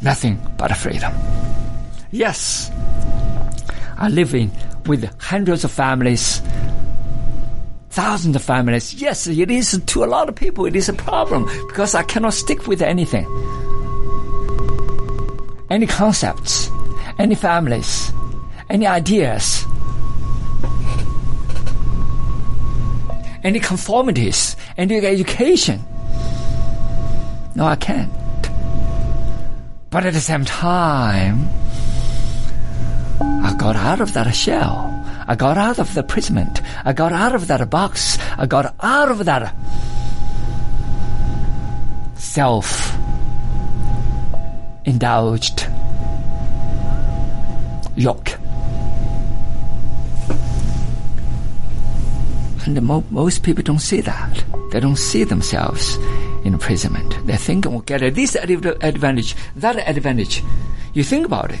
Nothing 0.00 0.38
but 0.56 0.74
freedom. 0.76 1.12
Yes, 2.12 2.70
I 3.96 4.08
live 4.08 4.34
in 4.34 4.50
with 4.86 5.04
hundreds 5.20 5.64
of 5.64 5.70
families, 5.70 6.40
thousands 7.90 8.36
of 8.36 8.42
families. 8.42 8.94
Yes, 8.94 9.26
it 9.26 9.50
is 9.50 9.80
to 9.86 10.04
a 10.04 10.06
lot 10.06 10.28
of 10.28 10.34
people. 10.34 10.66
It 10.66 10.76
is 10.76 10.88
a 10.88 10.92
problem 10.92 11.44
because 11.68 11.94
I 11.94 12.02
cannot 12.02 12.34
stick 12.34 12.66
with 12.66 12.82
anything, 12.82 13.26
any 15.70 15.86
concepts, 15.86 16.70
any 17.18 17.34
families, 17.34 18.12
any 18.68 18.86
ideas. 18.86 19.64
any 23.44 23.60
conformities, 23.60 24.56
any 24.76 24.96
education. 24.96 25.80
No, 27.54 27.66
I 27.66 27.76
can't. 27.76 28.10
But 29.90 30.06
at 30.06 30.14
the 30.14 30.20
same 30.20 30.44
time, 30.44 31.48
I 33.44 33.54
got 33.56 33.76
out 33.76 34.00
of 34.00 34.12
that 34.14 34.30
shell. 34.34 34.90
I 35.26 35.34
got 35.34 35.56
out 35.56 35.78
of 35.78 35.94
the 35.94 36.00
imprisonment. 36.00 36.60
I 36.84 36.92
got 36.92 37.12
out 37.12 37.34
of 37.34 37.46
that 37.46 37.68
box. 37.70 38.18
I 38.36 38.46
got 38.46 38.74
out 38.80 39.10
of 39.10 39.24
that 39.24 39.54
self 42.14 42.94
indulged 44.84 45.66
yoke. 47.96 48.38
And 52.66 52.80
mo- 52.82 53.04
most 53.10 53.42
people 53.42 53.62
don't 53.62 53.78
see 53.78 54.00
that. 54.00 54.44
They 54.72 54.80
don't 54.80 54.96
see 54.96 55.24
themselves 55.24 55.96
in 56.44 56.54
imprisonment. 56.54 57.26
They 57.26 57.36
think, 57.36 57.66
we'll 57.66 57.80
get 57.80 58.00
this 58.14 58.34
advantage, 58.34 59.36
that 59.56 59.76
advantage. 59.88 60.42
You 60.94 61.04
think 61.04 61.26
about 61.26 61.52
it. 61.52 61.60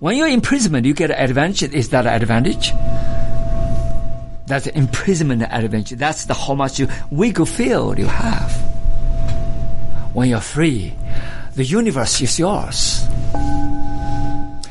When 0.00 0.16
you're 0.16 0.26
in 0.26 0.34
imprisonment, 0.34 0.86
you 0.86 0.94
get 0.94 1.10
an 1.10 1.18
advantage. 1.18 1.72
Is 1.72 1.90
that 1.90 2.06
an 2.06 2.14
advantage? 2.14 2.72
That's 4.46 4.66
imprisonment 4.66 5.42
advantage. 5.42 5.98
That's 5.98 6.26
the 6.26 6.34
how 6.34 6.54
much 6.54 6.78
you, 6.78 6.88
wiggle 7.10 7.46
field 7.46 7.98
you 7.98 8.06
have. 8.06 8.52
When 10.12 10.28
you're 10.28 10.40
free, 10.40 10.94
the 11.54 11.64
universe 11.64 12.20
is 12.20 12.38
yours. 12.38 13.06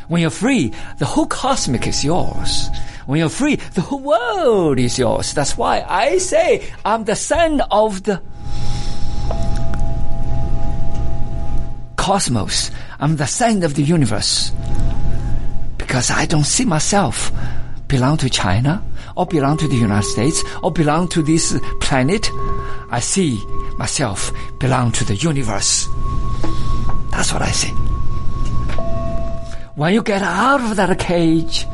When 0.07 0.21
you're 0.21 0.29
free, 0.29 0.73
the 0.99 1.05
whole 1.05 1.25
cosmic 1.25 1.87
is 1.87 2.03
yours. 2.03 2.69
When 3.05 3.19
you're 3.19 3.29
free, 3.29 3.55
the 3.55 3.81
whole 3.81 3.99
world 3.99 4.79
is 4.79 4.99
yours. 4.99 5.33
That's 5.33 5.57
why 5.57 5.83
I 5.87 6.17
say 6.19 6.69
I'm 6.85 7.05
the 7.05 7.15
son 7.15 7.61
of 7.71 8.03
the 8.03 8.21
cosmos. 11.95 12.69
I'm 12.99 13.15
the 13.15 13.27
son 13.27 13.63
of 13.63 13.73
the 13.73 13.83
universe. 13.83 14.51
Because 15.85 16.09
I 16.09 16.25
don't 16.25 16.45
see 16.45 16.63
myself 16.63 17.29
belong 17.89 18.15
to 18.17 18.29
China 18.29 18.81
or 19.17 19.25
belong 19.25 19.57
to 19.57 19.67
the 19.67 19.75
United 19.75 20.07
States 20.07 20.41
or 20.63 20.71
belong 20.71 21.09
to 21.09 21.21
this 21.21 21.59
planet. 21.81 22.31
I 22.89 23.01
see 23.01 23.43
myself 23.77 24.31
belong 24.59 24.93
to 24.93 25.03
the 25.03 25.15
universe. 25.15 25.87
That's 27.11 27.33
what 27.33 27.41
I 27.41 27.51
see. 27.51 27.73
When 29.75 29.93
you 29.93 30.01
get 30.01 30.21
out 30.21 30.61
of 30.61 30.77
that 30.77 30.97
cage, 30.99 31.67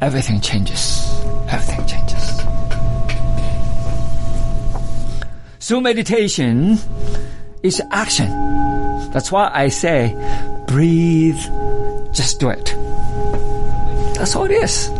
everything 0.00 0.40
changes. 0.40 1.08
Everything 1.48 1.86
changes. 1.86 2.42
So 5.60 5.80
meditation 5.80 6.76
is 7.62 7.80
action. 7.92 8.28
That's 9.12 9.30
why 9.30 9.50
I 9.54 9.68
say, 9.68 10.12
breathe, 10.66 11.38
just 12.12 12.40
do 12.40 12.48
it. 12.48 12.74
That's 14.18 14.34
all 14.34 14.46
it 14.46 14.50
is. 14.50 14.90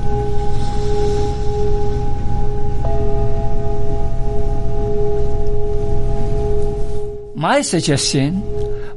My 7.34 7.62
suggestion, 7.62 8.42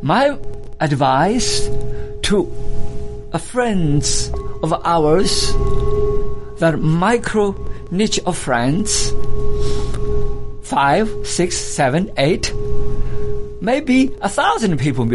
my 0.03 0.37
advice 0.79 1.67
to 2.21 2.51
a 3.33 3.39
friends 3.39 4.31
of 4.61 4.73
ours 4.85 5.53
that 6.59 6.77
micro 6.79 7.55
niche 7.89 8.19
of 8.27 8.37
friends, 8.37 9.11
five, 10.61 11.09
six, 11.23 11.57
seven, 11.57 12.11
eight, 12.17 12.53
maybe 13.59 14.15
a 14.21 14.29
thousand 14.29 14.77
people 14.79 15.05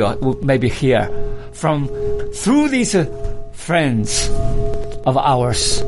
maybe 0.42 0.68
here 0.68 1.08
from 1.52 1.86
through 2.32 2.68
these 2.68 2.94
uh, 2.94 3.04
friends 3.52 4.28
of 5.06 5.16
ours. 5.16 5.82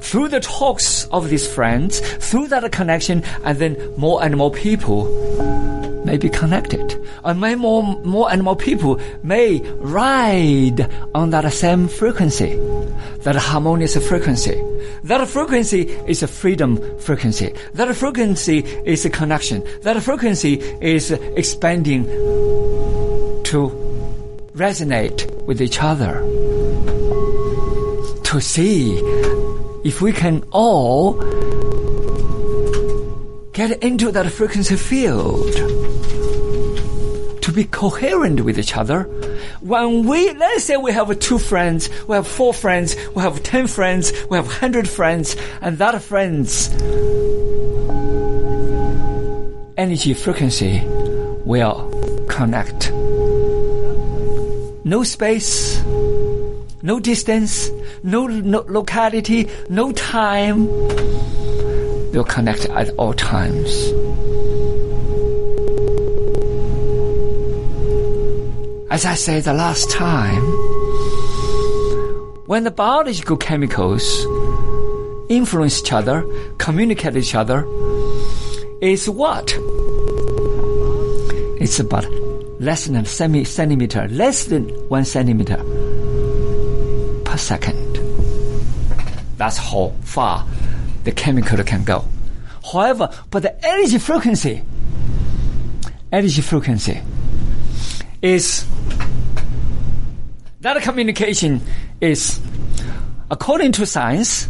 Through 0.00 0.28
the 0.28 0.40
talks 0.40 1.06
of 1.06 1.30
these 1.30 1.46
friends, 1.46 2.00
through 2.00 2.48
that 2.48 2.70
connection, 2.70 3.24
and 3.44 3.58
then 3.58 3.76
more 3.96 4.22
and 4.22 4.36
more 4.36 4.50
people 4.50 5.06
may 6.04 6.18
be 6.18 6.28
connected. 6.28 7.00
And 7.24 7.40
may 7.40 7.54
more, 7.54 7.82
more 8.04 8.30
and 8.30 8.42
more 8.42 8.56
people 8.56 9.00
may 9.22 9.60
ride 9.78 10.88
on 11.14 11.30
that 11.30 11.50
same 11.52 11.88
frequency, 11.88 12.56
that 13.20 13.36
harmonious 13.36 13.96
frequency. 14.06 14.60
That 15.04 15.26
frequency 15.28 15.82
is 16.06 16.22
a 16.22 16.28
freedom 16.28 16.98
frequency. 16.98 17.54
That 17.74 17.94
frequency 17.94 18.58
is 18.84 19.04
a 19.04 19.10
connection. 19.10 19.64
That 19.82 20.02
frequency 20.02 20.54
is 20.80 21.10
expanding 21.10 22.04
to 23.44 23.70
resonate 24.54 25.30
with 25.44 25.62
each 25.62 25.80
other. 25.80 26.20
To 28.32 28.40
see 28.40 28.96
if 29.84 30.00
we 30.00 30.10
can 30.10 30.42
all 30.52 31.12
get 33.52 33.82
into 33.82 34.10
that 34.10 34.32
frequency 34.32 34.76
field 34.76 35.52
to 37.42 37.52
be 37.52 37.64
coherent 37.64 38.40
with 38.40 38.58
each 38.58 38.74
other. 38.74 39.02
When 39.60 40.06
we, 40.06 40.32
let's 40.32 40.64
say 40.64 40.78
we 40.78 40.92
have 40.92 41.18
two 41.18 41.38
friends, 41.38 41.90
we 42.08 42.16
have 42.16 42.26
four 42.26 42.54
friends, 42.54 42.96
we 43.14 43.20
have 43.20 43.42
ten 43.42 43.66
friends, 43.66 44.14
we 44.30 44.38
have 44.38 44.46
hundred 44.46 44.88
friends, 44.88 45.36
and 45.60 45.76
that 45.76 46.00
friends 46.00 46.72
energy 49.76 50.14
frequency 50.14 50.80
will 51.44 52.26
connect. 52.30 52.90
No 54.84 55.02
space, 55.04 55.82
no 56.80 56.98
distance, 56.98 57.70
no, 58.02 58.26
no 58.26 58.64
locality, 58.68 59.48
no 59.68 59.92
time. 59.92 60.66
They'll 62.12 62.24
connect 62.24 62.66
at 62.66 62.90
all 62.98 63.14
times. 63.14 63.70
As 68.90 69.06
I 69.06 69.14
said 69.14 69.44
the 69.44 69.54
last 69.54 69.90
time, 69.90 70.42
when 72.46 72.64
the 72.64 72.70
biological 72.70 73.38
chemicals 73.38 74.26
influence 75.30 75.80
each 75.80 75.92
other, 75.92 76.26
communicate 76.58 77.16
each 77.16 77.34
other, 77.34 77.66
is 78.82 79.08
what? 79.08 79.56
It's 81.58 81.80
about 81.80 82.06
less 82.60 82.84
than 82.84 82.96
a 82.96 83.04
centimeter, 83.06 84.08
less 84.08 84.44
than 84.44 84.68
one 84.88 85.06
centimeter 85.06 85.56
per 87.24 87.36
second. 87.38 87.81
That's 89.42 89.56
how 89.56 89.92
far 90.02 90.46
the 91.02 91.10
chemical 91.10 91.64
can 91.64 91.82
go. 91.82 92.04
However, 92.62 93.10
but 93.28 93.42
the 93.42 93.66
energy 93.66 93.98
frequency, 93.98 94.62
energy 96.12 96.40
frequency 96.42 97.00
is 98.22 98.64
that 100.60 100.80
communication 100.82 101.60
is, 102.00 102.38
according 103.32 103.72
to 103.72 103.84
science, 103.84 104.48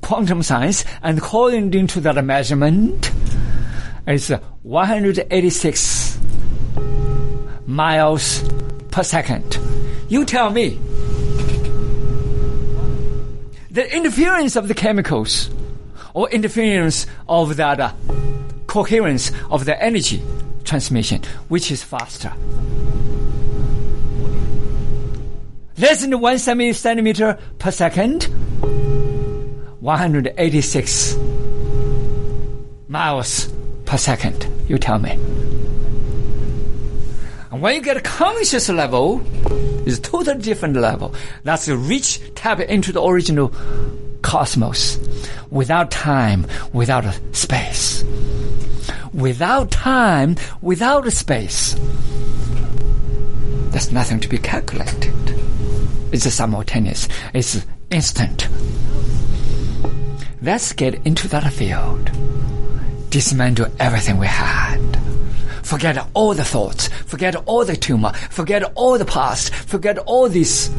quantum 0.00 0.42
science, 0.42 0.86
and 1.02 1.18
according 1.18 1.86
to 1.88 2.00
that 2.00 2.24
measurement, 2.24 3.12
is 4.06 4.30
186 4.62 6.18
miles 7.66 8.42
per 8.90 9.02
second. 9.02 9.58
You 10.08 10.24
tell 10.24 10.48
me. 10.48 10.78
The 13.72 13.96
interference 13.96 14.54
of 14.54 14.68
the 14.68 14.74
chemicals 14.74 15.48
or 16.12 16.28
interference 16.28 17.06
of 17.26 17.56
that 17.56 17.94
coherence 18.66 19.32
of 19.50 19.64
the 19.64 19.82
energy 19.82 20.22
transmission, 20.62 21.22
which 21.48 21.70
is 21.70 21.82
faster. 21.82 22.32
less 25.78 26.02
than 26.02 26.20
one 26.20 26.38
centimeter 26.38 27.38
per 27.58 27.70
second, 27.70 28.24
186 29.80 31.16
miles 32.88 33.48
per 33.84 33.96
second. 33.96 34.46
You 34.68 34.78
tell 34.78 34.98
me. 34.98 35.18
And 37.52 37.60
when 37.60 37.74
you 37.74 37.82
get 37.82 37.98
a 37.98 38.00
conscious 38.00 38.70
level, 38.70 39.20
it's 39.86 39.98
a 39.98 40.00
totally 40.00 40.40
different 40.40 40.74
level. 40.74 41.14
That's 41.44 41.68
a 41.68 41.76
reach 41.76 42.18
tap 42.34 42.60
into 42.60 42.92
the 42.92 43.02
original 43.02 43.52
cosmos 44.22 44.98
without 45.50 45.90
time, 45.90 46.46
without 46.72 47.04
space. 47.32 48.02
Without 49.12 49.70
time, 49.70 50.36
without 50.62 51.12
space. 51.12 51.76
There's 53.70 53.92
nothing 53.92 54.20
to 54.20 54.28
be 54.30 54.38
calculated. 54.38 55.12
It's 56.10 56.32
simultaneous. 56.32 57.06
It's 57.34 57.66
instant. 57.90 58.48
Let's 60.40 60.72
get 60.72 61.06
into 61.06 61.28
that 61.28 61.52
field. 61.52 62.10
Dismantle 63.10 63.66
everything 63.78 64.16
we 64.16 64.26
had. 64.26 65.01
Forget 65.62 66.06
all 66.14 66.34
the 66.34 66.44
thoughts. 66.44 66.88
Forget 67.06 67.36
all 67.46 67.64
the 67.64 67.76
tumor. 67.76 68.12
Forget 68.12 68.62
all 68.74 68.98
the 68.98 69.04
past. 69.04 69.54
Forget 69.54 69.98
all 69.98 70.28
this 70.28 70.70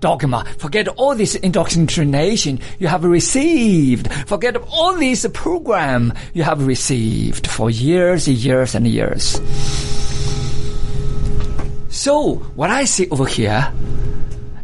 dogma. 0.00 0.44
Forget 0.58 0.88
all 0.88 1.14
this 1.14 1.34
indoctrination 1.34 2.60
you 2.78 2.86
have 2.86 3.04
received. 3.04 4.12
Forget 4.26 4.56
all 4.70 4.94
this 4.96 5.26
program 5.32 6.12
you 6.32 6.42
have 6.42 6.66
received 6.66 7.46
for 7.46 7.70
years 7.70 8.28
and 8.28 8.36
years 8.36 8.74
and 8.74 8.86
years. 8.86 9.40
So, 11.88 12.34
what 12.54 12.70
I 12.70 12.84
see 12.84 13.08
over 13.08 13.26
here 13.26 13.72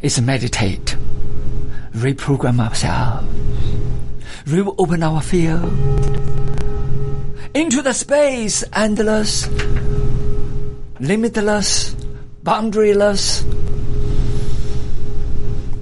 is 0.02 0.20
meditate, 0.20 0.96
reprogram 1.94 2.60
ourselves, 2.60 3.26
reopen 4.46 5.02
our 5.02 5.22
field 5.22 5.72
into 7.54 7.82
the 7.82 7.92
space 7.92 8.64
endless, 8.72 9.48
limitless, 11.00 11.94
boundaryless. 12.42 13.42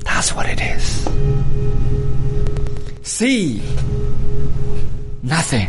That's 0.04 0.34
what 0.34 0.46
it 0.48 0.60
is. 0.60 1.08
See 3.02 3.62
nothing 5.22 5.68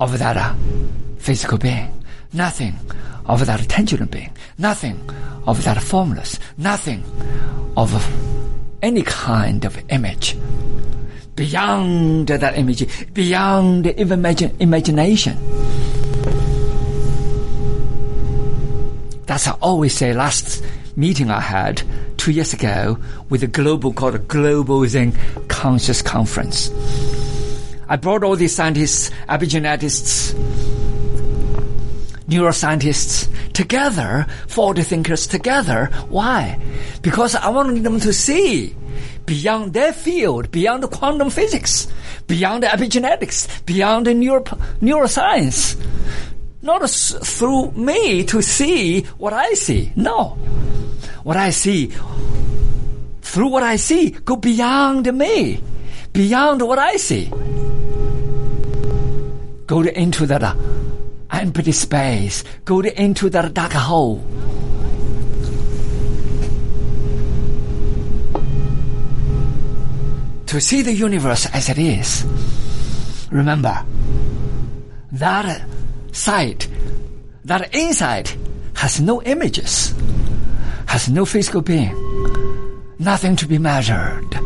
of 0.00 0.18
that 0.18 0.36
uh, 0.36 0.54
physical 1.18 1.58
being, 1.58 1.92
nothing 2.32 2.74
of 3.26 3.44
that 3.46 3.68
tangible 3.68 4.06
being, 4.06 4.30
nothing 4.56 4.98
of 5.46 5.62
that 5.64 5.82
formless, 5.82 6.38
nothing 6.56 7.04
of 7.76 7.92
any 8.82 9.02
kind 9.02 9.64
of 9.64 9.78
image 9.90 10.36
beyond 11.38 12.26
that 12.26 12.58
image, 12.58 12.84
beyond 13.14 13.86
imagine, 13.86 14.56
imagination. 14.58 15.38
That's 19.26 19.46
I 19.46 19.52
always 19.60 19.94
say 19.94 20.12
last 20.12 20.64
meeting 20.96 21.30
I 21.30 21.38
had 21.38 21.80
two 22.16 22.32
years 22.32 22.52
ago 22.52 22.98
with 23.30 23.44
a 23.44 23.46
global 23.46 23.92
called 23.92 24.16
a 24.16 24.18
Global 24.18 24.84
Zen 24.88 25.12
Conscious 25.46 26.02
Conference. 26.02 26.72
I 27.88 27.94
brought 27.94 28.24
all 28.24 28.34
these 28.34 28.56
scientists, 28.56 29.10
epigeneticists, 29.28 30.34
neuroscientists 32.26 33.28
together, 33.52 34.26
forward 34.48 34.78
thinkers 34.84 35.28
together. 35.28 35.86
Why? 36.08 36.58
Because 37.00 37.36
I 37.36 37.48
wanted 37.50 37.84
them 37.84 38.00
to 38.00 38.12
see 38.12 38.74
beyond 39.28 39.74
their 39.74 39.92
field, 39.92 40.50
beyond 40.50 40.90
quantum 40.90 41.28
physics, 41.28 41.86
beyond 42.26 42.62
epigenetics, 42.64 43.64
beyond 43.66 44.06
neuro, 44.18 44.42
neuroscience. 44.80 45.76
Not 46.62 46.88
through 46.88 47.72
me 47.72 48.24
to 48.24 48.40
see 48.40 49.02
what 49.18 49.34
I 49.34 49.52
see. 49.52 49.92
No. 49.94 50.38
What 51.24 51.36
I 51.36 51.50
see, 51.50 51.92
through 53.20 53.48
what 53.48 53.62
I 53.62 53.76
see, 53.76 54.10
go 54.10 54.36
beyond 54.36 55.12
me, 55.12 55.60
beyond 56.14 56.62
what 56.62 56.78
I 56.78 56.96
see. 56.96 57.26
Go 59.66 59.82
into 59.82 60.24
that 60.24 60.42
uh, 60.42 60.54
empty 61.30 61.72
space, 61.72 62.44
go 62.64 62.80
into 62.80 63.28
that 63.28 63.52
dark 63.52 63.72
hole. 63.72 64.24
To 70.48 70.60
see 70.60 70.82
the 70.82 70.92
universe 70.92 71.46
as 71.52 71.68
it 71.68 71.78
is. 71.78 72.24
Remember, 73.30 73.84
that 75.12 75.64
sight, 76.12 76.68
that 77.44 77.74
insight 77.74 78.36
has 78.74 79.00
no 79.00 79.22
images, 79.22 79.94
has 80.86 81.08
no 81.10 81.26
physical 81.26 81.60
being, 81.60 81.94
nothing 82.98 83.36
to 83.36 83.46
be 83.46 83.58
measured, 83.58 84.38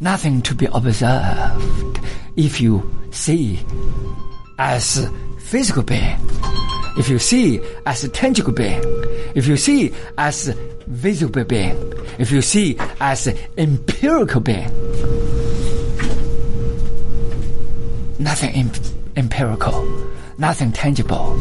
nothing 0.00 0.42
to 0.42 0.54
be 0.54 0.66
observed. 0.66 2.00
If 2.36 2.60
you 2.60 2.82
see 3.10 3.60
as 4.58 5.08
physical 5.38 5.82
being, 5.82 6.18
if 6.98 7.08
you 7.08 7.18
see 7.18 7.60
as 7.86 8.06
tangible 8.10 8.52
being, 8.52 8.82
if 9.34 9.46
you 9.46 9.56
see 9.56 9.94
as 10.18 10.54
visible 10.86 11.44
being, 11.44 11.76
if 12.18 12.30
you 12.30 12.42
see 12.42 12.76
as 13.00 13.28
empirical 13.56 14.40
being, 14.40 14.68
nothing 18.20 18.54
imp- 18.54 18.76
empirical, 19.16 19.82
nothing 20.36 20.72
tangible. 20.72 21.36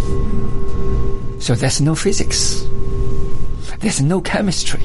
So 1.39 1.53
there's 1.53 1.81
no 1.81 1.93
physics. 1.93 2.63
There's 3.79 4.01
no 4.01 4.21
chemistry. 4.21 4.81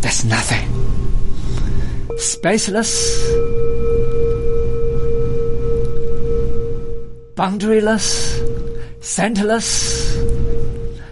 There's 0.00 0.24
nothing. 0.24 0.68
Spaceless, 2.18 2.92
boundaryless, 7.34 8.06
centerless, 9.00 9.70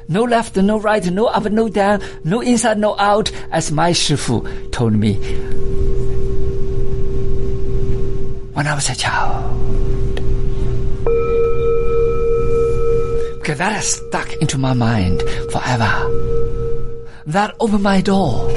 no 0.09 0.25
left, 0.25 0.57
no 0.57 0.79
right, 0.79 1.05
no 1.11 1.27
up, 1.27 1.45
no 1.45 1.69
down, 1.69 2.03
no 2.25 2.41
inside, 2.41 2.79
no 2.79 2.97
out, 2.99 3.33
as 3.51 3.73
my 3.73 3.91
Shifu 3.91 4.71
told 4.71 4.95
me 4.95 5.62
when 8.63 8.71
I 8.71 8.75
was 8.77 8.89
a 8.91 8.95
child. 8.95 10.15
Because 13.41 13.59
that 13.59 13.73
has 13.73 13.89
stuck 13.95 14.33
into 14.35 14.57
my 14.57 14.73
mind 14.73 15.21
forever. 15.51 15.93
That 17.27 17.57
opened 17.59 17.83
my 17.83 18.01
door. 18.01 18.53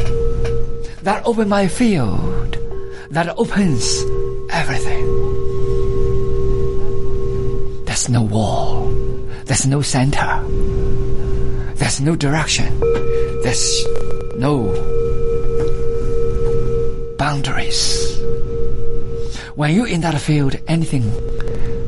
That 1.02 1.26
opened 1.26 1.50
my 1.50 1.68
field. 1.68 2.56
That 3.10 3.30
opens 3.36 3.84
everything. 4.52 5.06
There's 7.86 8.08
no 8.08 8.22
wall. 8.22 8.86
There's 9.46 9.66
no 9.66 9.82
center. 9.82 10.30
There's 11.80 12.00
no 12.00 12.16
direction. 12.16 12.80
There's 13.42 13.84
no 14.38 14.70
boundaries. 17.18 18.15
When 19.56 19.74
you're 19.74 19.88
in 19.88 20.02
that 20.02 20.20
field, 20.20 20.58
anything 20.68 21.10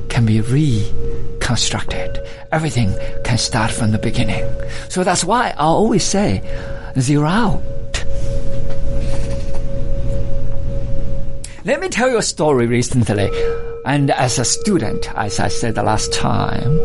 can 0.08 0.26
be 0.26 0.40
reconstructed. 0.40 2.18
Everything 2.54 2.96
can 3.26 3.38
start 3.38 3.72
from 3.72 3.92
the 3.92 3.98
beginning. 3.98 4.46
So 4.88 5.04
that's 5.04 5.26
why 5.26 5.50
I 5.50 5.66
always 5.66 6.04
say, 6.04 6.42
zero 6.98 7.28
out. 7.28 7.62
Let 11.66 11.82
me 11.82 11.90
tell 11.90 12.10
you 12.10 12.18
a 12.18 12.22
story 12.22 12.68
recently. 12.68 13.30
And 13.84 14.12
as 14.12 14.40
a 14.40 14.46
student, 14.46 15.14
as 15.16 15.42
I 15.42 15.50
said 15.50 15.76
the 15.76 15.84
last 15.84 16.14
time, 16.14 16.80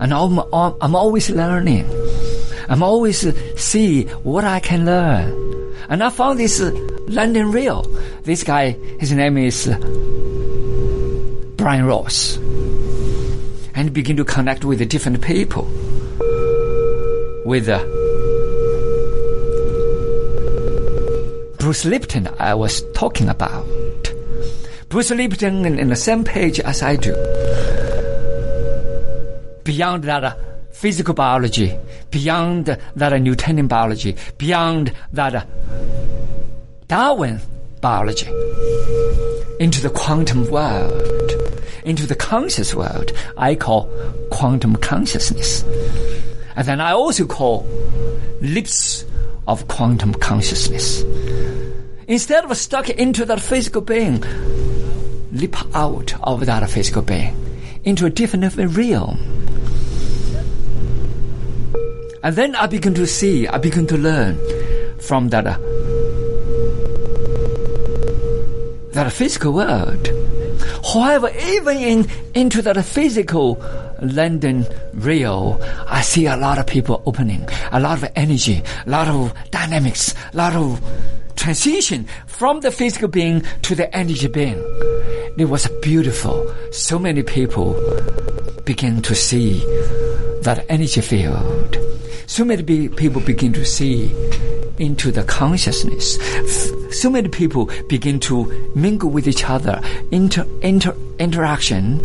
and 0.00 0.12
I'm, 0.12 0.40
I'm 0.52 0.96
always 0.96 1.30
learning. 1.30 1.88
I'm 2.68 2.82
always 2.82 3.24
see 3.60 4.06
what 4.24 4.42
I 4.42 4.58
can 4.58 4.84
learn. 4.84 5.30
And 5.88 6.02
I 6.02 6.10
found 6.10 6.40
this 6.40 6.60
London 7.06 7.52
Real. 7.52 7.86
This 8.24 8.44
guy, 8.44 8.70
his 9.00 9.10
name 9.10 9.36
is 9.36 9.66
Brian 11.56 11.84
Rose. 11.84 12.36
And 13.74 13.92
begin 13.92 14.16
to 14.16 14.24
connect 14.24 14.64
with 14.64 14.88
different 14.88 15.20
people. 15.22 15.64
With 17.44 17.68
uh, 17.68 17.82
Bruce 21.58 21.84
Lipton, 21.84 22.28
I 22.38 22.54
was 22.54 22.82
talking 22.92 23.28
about. 23.28 23.66
Bruce 24.88 25.10
Lipton 25.10 25.66
in, 25.66 25.80
in 25.80 25.88
the 25.88 25.96
same 25.96 26.22
page 26.22 26.60
as 26.60 26.80
I 26.80 26.94
do 26.94 27.12
beyond 29.64 30.04
that 30.04 30.22
uh, 30.22 30.36
physical 30.70 31.14
biology, 31.14 31.76
beyond 32.12 32.66
that 32.94 33.20
Newtonian 33.20 33.66
biology, 33.66 34.16
beyond 34.38 34.92
that 35.12 35.44
Darwin 36.86 37.40
biology, 37.82 38.28
into 39.58 39.82
the 39.82 39.90
quantum 39.90 40.50
world, 40.50 41.32
into 41.84 42.06
the 42.06 42.14
conscious 42.14 42.74
world, 42.74 43.12
I 43.36 43.54
call 43.56 43.90
quantum 44.30 44.76
consciousness. 44.76 45.64
And 46.56 46.66
then 46.66 46.80
I 46.80 46.92
also 46.92 47.26
call 47.26 47.66
leaps 48.40 49.04
of 49.46 49.68
quantum 49.68 50.14
consciousness. 50.14 51.02
Instead 52.06 52.44
of 52.44 52.56
stuck 52.56 52.88
into 52.88 53.24
that 53.24 53.40
physical 53.40 53.82
being, 53.82 54.24
leap 55.32 55.56
out 55.74 56.14
of 56.22 56.46
that 56.46 56.68
physical 56.70 57.02
being 57.02 57.36
into 57.84 58.06
a 58.06 58.10
different 58.10 58.54
realm. 58.56 59.18
And 62.22 62.36
then 62.36 62.54
I 62.54 62.68
begin 62.68 62.94
to 62.94 63.06
see, 63.06 63.48
I 63.48 63.58
begin 63.58 63.88
to 63.88 63.96
learn 63.96 64.38
from 65.00 65.30
that, 65.30 65.46
uh, 65.46 65.58
that 68.92 69.12
physical 69.12 69.52
world. 69.52 70.08
However, 70.92 71.30
even 71.46 71.76
in, 71.76 72.06
into 72.34 72.62
that 72.62 72.82
physical 72.84 73.62
London 74.00 74.66
real, 74.94 75.60
I 75.86 76.02
see 76.02 76.26
a 76.26 76.36
lot 76.36 76.58
of 76.58 76.66
people 76.66 77.02
opening, 77.06 77.48
a 77.70 77.80
lot 77.80 78.02
of 78.02 78.10
energy, 78.16 78.62
a 78.86 78.90
lot 78.90 79.08
of 79.08 79.34
dynamics, 79.50 80.14
a 80.32 80.36
lot 80.36 80.54
of 80.54 80.80
transition 81.36 82.06
from 82.26 82.60
the 82.60 82.70
physical 82.70 83.08
being 83.08 83.42
to 83.62 83.74
the 83.74 83.94
energy 83.96 84.28
being. 84.28 84.58
It 85.38 85.48
was 85.48 85.66
beautiful. 85.80 86.54
So 86.72 86.98
many 86.98 87.22
people 87.22 87.74
begin 88.64 89.02
to 89.02 89.14
see 89.14 89.58
that 90.42 90.64
energy 90.68 91.00
field. 91.00 91.91
So 92.26 92.44
many 92.44 92.62
be- 92.62 92.88
people 92.88 93.20
begin 93.20 93.52
to 93.54 93.64
see 93.64 94.10
into 94.78 95.12
the 95.12 95.22
consciousness. 95.24 96.18
So 97.00 97.10
many 97.10 97.28
people 97.28 97.70
begin 97.88 98.20
to 98.20 98.70
mingle 98.74 99.10
with 99.10 99.28
each 99.28 99.48
other, 99.48 99.80
inter, 100.10 100.46
inter 100.62 100.94
interaction 101.18 102.00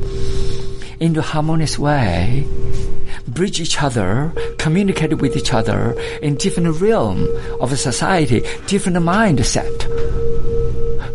in 1.00 1.16
a 1.16 1.22
harmonious 1.22 1.78
way, 1.78 2.48
bridge 3.28 3.60
each 3.62 3.82
other, 3.82 4.34
communicate 4.58 5.18
with 5.20 5.36
each 5.36 5.54
other 5.54 6.00
in 6.22 6.36
different 6.36 6.82
realm 6.82 7.28
of 7.60 7.78
society, 7.78 8.42
different 8.68 8.98
mindset. 8.98 9.78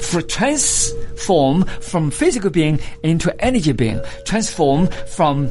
For 0.00 0.22
transform 0.22 1.64
from 1.80 2.10
physical 2.10 2.50
being 2.50 2.80
into 3.02 3.34
energy 3.44 3.72
being, 3.72 4.00
transform 4.24 4.88
from 4.88 5.50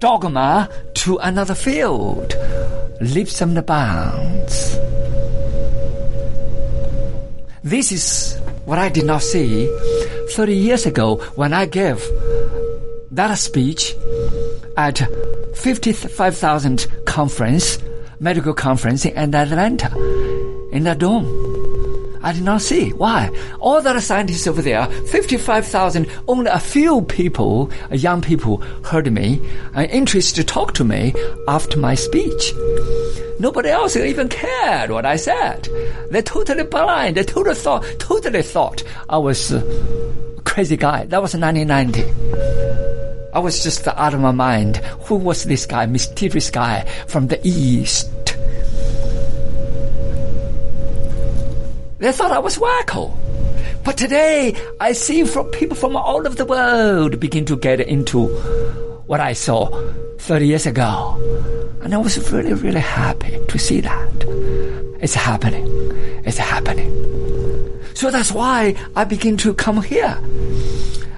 dogma 0.00 0.68
to 0.94 1.18
another 1.18 1.54
field, 1.54 2.34
leaps 3.00 3.40
and 3.40 3.64
bounds. 3.66 4.76
This 7.64 7.92
is 7.92 8.38
what 8.64 8.78
I 8.78 8.88
did 8.88 9.06
not 9.06 9.22
see 9.22 9.66
30 10.30 10.54
years 10.54 10.86
ago 10.86 11.16
when 11.36 11.52
I 11.52 11.66
gave 11.66 12.02
that 13.10 13.34
speech 13.34 13.94
at 14.76 14.98
55,000 15.54 16.86
conference, 17.04 17.78
medical 18.18 18.54
conference 18.54 19.04
in 19.04 19.34
Atlanta, 19.34 19.90
in 20.72 20.84
the 20.84 20.94
dome. 20.94 21.51
I 22.22 22.32
did 22.32 22.44
not 22.44 22.62
see. 22.62 22.90
Why? 22.90 23.30
All 23.58 23.82
the 23.82 24.00
scientists 24.00 24.46
over 24.46 24.62
there, 24.62 24.86
55,000, 24.86 26.06
only 26.28 26.50
a 26.50 26.58
few 26.58 27.02
people, 27.02 27.70
uh, 27.90 27.96
young 27.96 28.20
people, 28.20 28.58
heard 28.84 29.12
me 29.12 29.40
and 29.74 29.90
interested 29.90 30.36
to 30.36 30.44
talk 30.44 30.72
to 30.74 30.84
me 30.84 31.14
after 31.48 31.78
my 31.78 31.94
speech. 31.94 32.52
Nobody 33.38 33.70
else 33.70 33.96
even 33.96 34.28
cared 34.28 34.90
what 34.90 35.04
I 35.04 35.16
said. 35.16 35.68
They 36.10 36.22
totally 36.22 36.62
blind. 36.62 37.16
They 37.16 37.24
totally 37.24 37.56
thought, 37.56 37.84
totally 37.98 38.42
thought 38.42 38.84
I 39.08 39.18
was 39.18 39.52
a 39.52 39.62
crazy 40.44 40.76
guy. 40.76 41.06
That 41.06 41.22
was 41.22 41.34
1990. 41.34 43.32
I 43.34 43.38
was 43.38 43.62
just 43.64 43.88
out 43.88 44.14
of 44.14 44.20
my 44.20 44.30
mind. 44.30 44.76
Who 45.06 45.16
was 45.16 45.44
this 45.44 45.66
guy, 45.66 45.86
mysterious 45.86 46.50
guy 46.50 46.84
from 47.08 47.28
the 47.28 47.40
east? 47.42 48.10
They 52.02 52.10
thought 52.10 52.32
I 52.32 52.40
was 52.40 52.58
wacko. 52.58 53.14
But 53.84 53.96
today, 53.96 54.56
I 54.80 54.90
see 54.90 55.22
from 55.22 55.46
people 55.50 55.76
from 55.76 55.94
all 55.94 56.26
over 56.26 56.34
the 56.34 56.44
world 56.44 57.20
begin 57.20 57.44
to 57.44 57.54
get 57.56 57.78
into 57.78 58.26
what 59.06 59.20
I 59.20 59.34
saw 59.34 59.68
30 60.18 60.48
years 60.48 60.66
ago. 60.66 61.14
And 61.80 61.94
I 61.94 61.98
was 61.98 62.18
really, 62.32 62.54
really 62.54 62.80
happy 62.80 63.38
to 63.46 63.56
see 63.56 63.80
that. 63.82 64.24
It's 65.00 65.14
happening. 65.14 65.64
It's 66.26 66.38
happening. 66.38 66.90
So 67.94 68.10
that's 68.10 68.32
why 68.32 68.74
I 68.96 69.04
begin 69.04 69.36
to 69.36 69.54
come 69.54 69.80
here. 69.80 70.18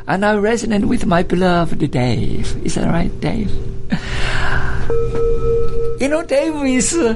And 0.07 0.23
I 0.23 0.35
resonate 0.35 0.85
with 0.85 1.07
my 1.07 1.23
beloved 1.23 1.91
Dave. 1.91 2.63
Is 2.63 2.75
that 2.75 2.89
right, 2.89 3.21
Dave? 3.23 3.51
You 5.99 6.09
know, 6.09 6.23
Dave 6.23 6.55
is 6.67 6.95
uh, 6.95 7.15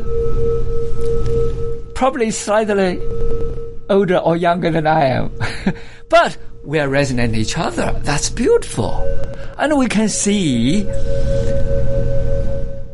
probably 1.94 2.30
slightly 2.30 2.98
older 3.91 4.18
or 4.18 4.36
younger 4.36 4.70
than 4.70 4.86
I 4.86 5.07
am. 5.07 5.32
but 6.09 6.36
we 6.64 6.78
are 6.78 6.89
resonant 6.89 7.34
each 7.34 7.57
other. 7.57 7.99
That's 8.03 8.30
beautiful. 8.30 8.93
And 9.59 9.76
we 9.78 9.86
can 9.86 10.09
see 10.09 10.82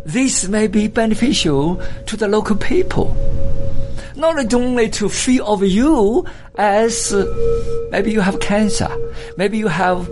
this 0.05 0.49
may 0.49 0.67
be 0.67 0.87
beneficial 0.89 1.83
to 2.07 2.17
the 2.17 2.29
local 2.29 2.57
people. 2.57 3.17
Not 4.17 4.55
only 4.55 4.89
to 4.91 5.09
feel 5.09 5.45
of 5.47 5.63
you 5.65 6.25
as 6.55 7.13
uh, 7.13 7.27
maybe 7.91 8.13
you 8.13 8.21
have 8.21 8.39
cancer, 8.39 8.89
maybe 9.37 9.59
you 9.59 9.69
have 9.69 10.09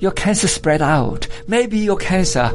your 0.00 0.12
cancer 0.12 0.48
spread 0.48 0.80
out, 0.80 1.28
maybe 1.46 1.78
your 1.78 1.96
cancer 1.96 2.50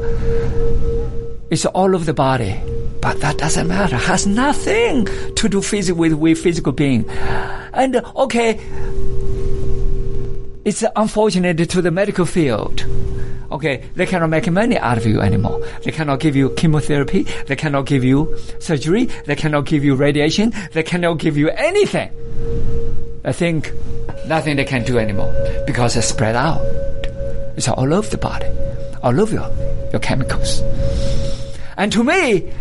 is 1.50 1.66
all 1.66 1.94
over 1.94 2.04
the 2.04 2.14
body. 2.14 2.60
But 3.00 3.20
that 3.20 3.38
doesn't 3.38 3.66
matter. 3.66 3.96
Has 3.96 4.26
nothing 4.26 5.06
to 5.34 5.48
do 5.48 5.62
physical 5.62 5.98
with, 5.98 6.12
with 6.14 6.38
physical 6.38 6.72
being. 6.72 7.08
And 7.72 7.96
uh, 7.96 8.12
okay, 8.16 8.60
it's 10.64 10.84
unfortunate 10.96 11.56
to 11.70 11.82
the 11.82 11.90
medical 11.90 12.26
field. 12.26 12.84
Okay, 13.50 13.82
they 13.96 14.06
cannot 14.06 14.30
make 14.30 14.48
money 14.50 14.78
out 14.78 14.96
of 14.96 15.06
you 15.06 15.20
anymore. 15.20 15.60
They 15.82 15.90
cannot 15.90 16.20
give 16.20 16.36
you 16.36 16.50
chemotherapy. 16.50 17.22
They 17.46 17.56
cannot 17.56 17.86
give 17.86 18.04
you 18.04 18.36
surgery. 18.60 19.06
They 19.26 19.34
cannot 19.34 19.64
give 19.64 19.82
you 19.82 19.96
radiation. 19.96 20.52
They 20.72 20.84
cannot 20.84 21.18
give 21.18 21.36
you 21.36 21.48
anything. 21.50 22.10
I 23.24 23.32
think 23.32 23.72
nothing 24.26 24.56
they 24.56 24.64
can 24.64 24.84
do 24.84 24.98
anymore 24.98 25.34
because 25.66 25.96
it's 25.96 26.06
spread 26.06 26.36
out. 26.36 26.60
It's 27.56 27.68
all 27.68 27.92
over 27.92 28.08
the 28.08 28.18
body, 28.18 28.46
all 29.02 29.20
over 29.20 29.34
your, 29.34 29.50
your 29.90 30.00
chemicals. 30.00 30.60
And 31.76 31.90
to 31.92 32.04
me, 32.04 32.52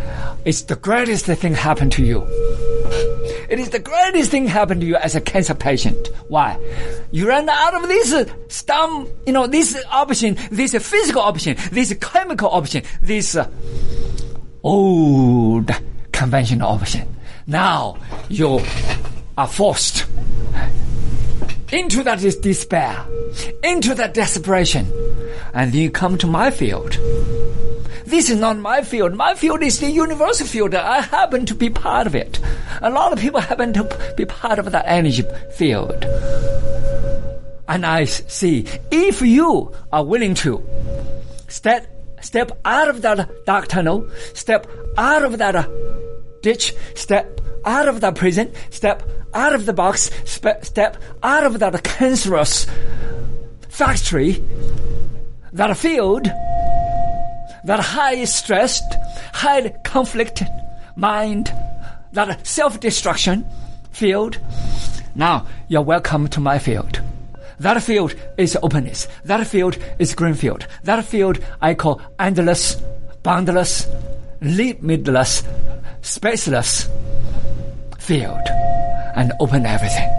it's 0.50 0.64
the 0.64 0.76
greatest 0.76 1.28
thing 1.28 1.54
happened 1.54 1.91
to 1.91 2.04
you. 2.04 2.24
It 3.52 3.60
is 3.60 3.70
the 3.70 3.78
greatest 3.78 4.32
thing 4.32 4.47
happened 4.47 4.82
to 4.82 4.88
you 4.88 4.95
as 4.95 5.16
a 5.16 5.22
cancer 5.22 5.54
patient. 5.54 6.08
Why? 6.28 6.58
You 7.12 7.28
ran 7.28 7.47
out 7.47 7.76
of 7.76 7.84
this 7.88 8.26
stem, 8.47 9.08
you 9.28 9.34
know, 9.34 9.45
this 9.45 9.80
option, 9.91 10.38
this 10.50 10.74
physical 10.74 11.22
option, 11.22 11.56
this 11.72 11.93
chemical 12.02 12.50
option, 12.50 12.82
this 13.00 13.36
uh, 13.36 13.47
old 14.64 15.70
conventional 16.12 16.70
option. 16.70 17.16
Now 17.45 18.00
you 18.28 18.60
are 19.38 19.47
forced 19.47 20.08
into 21.72 22.04
that 22.04 22.20
despair, 22.42 23.06
into 23.64 23.96
that 23.96 24.14
desperation, 24.14 24.92
and 25.54 25.74
you 25.74 25.92
come 25.92 26.18
to 26.18 26.28
my 26.28 26.52
field 26.52 26.98
this 28.10 28.30
is 28.30 28.40
not 28.40 28.58
my 28.58 28.82
field. 28.82 29.14
My 29.14 29.36
field 29.36 29.62
is 29.62 29.80
the 29.80 29.90
universal 29.90 30.48
field. 30.48 30.74
I 30.74 31.02
happen 31.02 31.46
to 31.46 31.56
be 31.56 31.70
part 31.70 32.08
of 32.08 32.16
it. 32.16 32.40
A 32.82 32.90
lot 32.90 33.14
of 33.14 33.20
people 33.20 33.40
happen 33.40 33.72
to 33.74 34.14
be 34.18 34.26
part 34.26 34.58
of 34.58 34.72
that 34.72 34.86
energy 34.88 35.24
field. 35.54 36.04
And 37.68 37.86
I 37.86 38.06
see 38.06 38.66
if 38.90 39.22
you 39.22 39.72
are 39.92 40.04
willing 40.04 40.34
to 40.36 40.64
step 41.48 41.86
step 42.22 42.52
out 42.66 42.90
of 42.90 43.02
that 43.04 43.46
dark 43.46 43.68
tunnel, 43.68 44.10
step 44.34 44.68
out 44.98 45.24
of 45.24 45.38
that 45.38 45.70
ditch, 46.42 46.74
step 46.96 47.40
out 47.66 47.88
of 47.88 48.01
that 48.01 48.16
prison, 48.16 48.51
step 48.70 49.03
out 49.34 49.53
of 49.53 49.66
the 49.66 49.74
box, 49.74 50.10
step 50.26 50.97
out 51.24 51.43
of 51.43 51.60
that 51.60 51.84
cancerous 51.84 52.68
factory, 53.68 54.43
that 55.53 55.76
field, 55.78 56.26
that 57.66 57.80
high 57.80 58.24
stressed, 58.26 58.95
high 59.34 59.70
conflict 59.84 60.43
mind, 60.95 61.53
that 62.14 62.45
self-destruction 62.45 63.45
field. 63.91 64.38
Now 65.16 65.47
you're 65.68 65.82
welcome 65.82 66.28
to 66.30 66.39
my 66.39 66.60
field. 66.60 67.01
That 67.60 67.84
field 67.84 68.16
is 68.38 68.57
openness. 68.64 69.07
That 69.26 69.45
field 69.45 69.78
is 69.99 70.16
green 70.16 70.34
field. 70.34 70.66
That 70.84 71.03
field 71.03 71.39
I 71.62 71.74
call 71.74 72.01
endless, 72.18 72.76
boundless, 73.22 73.86
limitless, 74.41 75.43
spaceless 76.01 76.89
field 78.10 78.41
and 79.14 79.32
open 79.39 79.68
everything. 79.68 80.10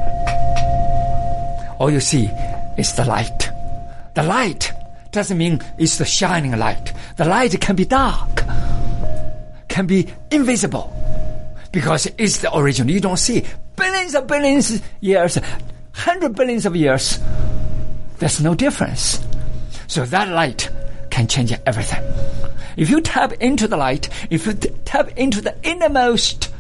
All 1.81 1.91
you 1.91 1.99
see 1.99 2.31
is 2.79 2.95
the 2.95 3.05
light. 3.05 3.51
The 4.15 4.23
light 4.23 4.73
doesn't 5.11 5.37
mean 5.37 5.61
it's 5.77 5.99
the 5.99 6.05
shining 6.05 6.57
light. 6.57 6.93
The 7.17 7.25
light 7.25 7.61
can 7.61 7.75
be 7.75 7.85
dark, 7.85 8.45
can 9.67 9.87
be 9.89 10.07
invisible, 10.31 10.87
because 11.73 12.07
it's 12.17 12.39
the 12.39 12.53
origin. 12.53 12.89
You 12.89 13.01
don't 13.01 13.19
see 13.19 13.45
billions 13.75 14.15
of 14.15 14.29
billions 14.29 14.81
years, 15.01 15.37
hundred 15.91 16.37
billions 16.37 16.67
of 16.67 16.77
years. 16.77 17.19
There's 18.21 18.41
no 18.41 18.55
difference. 18.55 19.19
So 19.89 20.07
that 20.07 20.29
light 20.29 20.71
can 21.11 21.27
change 21.27 21.53
everything. 21.67 22.05
If 22.77 22.89
you 22.89 23.01
tap 23.01 23.33
into 23.41 23.67
the 23.67 23.77
light, 23.77 24.09
if 24.31 24.47
you 24.47 24.53
tap 24.85 25.09
into 25.17 25.41
the 25.41 25.57
innermost 25.65 26.51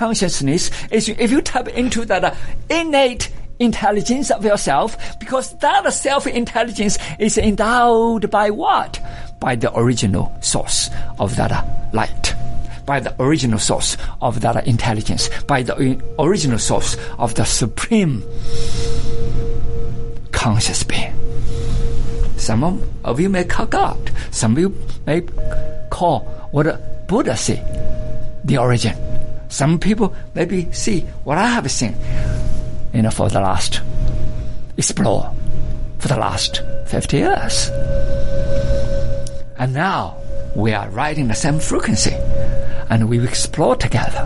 consciousness, 0.00 0.70
is 0.90 1.10
if 1.10 1.30
you 1.30 1.42
tap 1.42 1.68
into 1.68 2.06
that 2.06 2.24
uh, 2.24 2.34
innate 2.70 3.30
intelligence 3.58 4.30
of 4.30 4.42
yourself, 4.42 4.96
because 5.18 5.52
that 5.58 5.92
self-intelligence 5.92 6.96
is 7.18 7.36
endowed 7.36 8.30
by 8.30 8.48
what? 8.48 8.98
By 9.40 9.56
the 9.56 9.70
original 9.78 10.32
source 10.40 10.88
of 11.18 11.36
that 11.36 11.52
uh, 11.52 11.62
light. 11.92 12.34
By 12.86 13.00
the 13.00 13.14
original 13.22 13.58
source 13.58 13.98
of 14.22 14.40
that 14.40 14.56
uh, 14.56 14.62
intelligence. 14.64 15.28
By 15.46 15.62
the 15.62 15.76
original 16.18 16.58
source 16.58 16.96
of 17.18 17.34
the 17.34 17.44
supreme 17.44 18.24
conscious 20.32 20.82
being. 20.82 21.12
Some 22.38 22.64
of 23.04 23.20
you 23.20 23.28
may 23.28 23.44
call 23.44 23.66
God. 23.66 24.10
Some 24.30 24.52
of 24.52 24.58
you 24.60 24.74
may 25.06 25.20
call 25.90 26.20
what 26.52 27.06
Buddha 27.06 27.36
say, 27.36 27.60
the 28.44 28.56
origin. 28.56 29.19
Some 29.50 29.80
people 29.80 30.14
maybe 30.34 30.72
see 30.72 31.00
what 31.24 31.36
I 31.36 31.48
have 31.48 31.68
seen, 31.70 31.96
you 32.94 33.02
know, 33.02 33.10
for 33.10 33.28
the 33.28 33.40
last, 33.40 33.80
explore, 34.76 35.34
for 35.98 36.06
the 36.06 36.16
last 36.16 36.62
50 36.86 37.16
years. 37.16 37.68
And 39.58 39.74
now 39.74 40.16
we 40.54 40.72
are 40.72 40.88
riding 40.90 41.26
the 41.26 41.34
same 41.34 41.58
frequency 41.58 42.14
and 42.88 43.10
we 43.10 43.22
explore 43.22 43.74
together. 43.74 44.24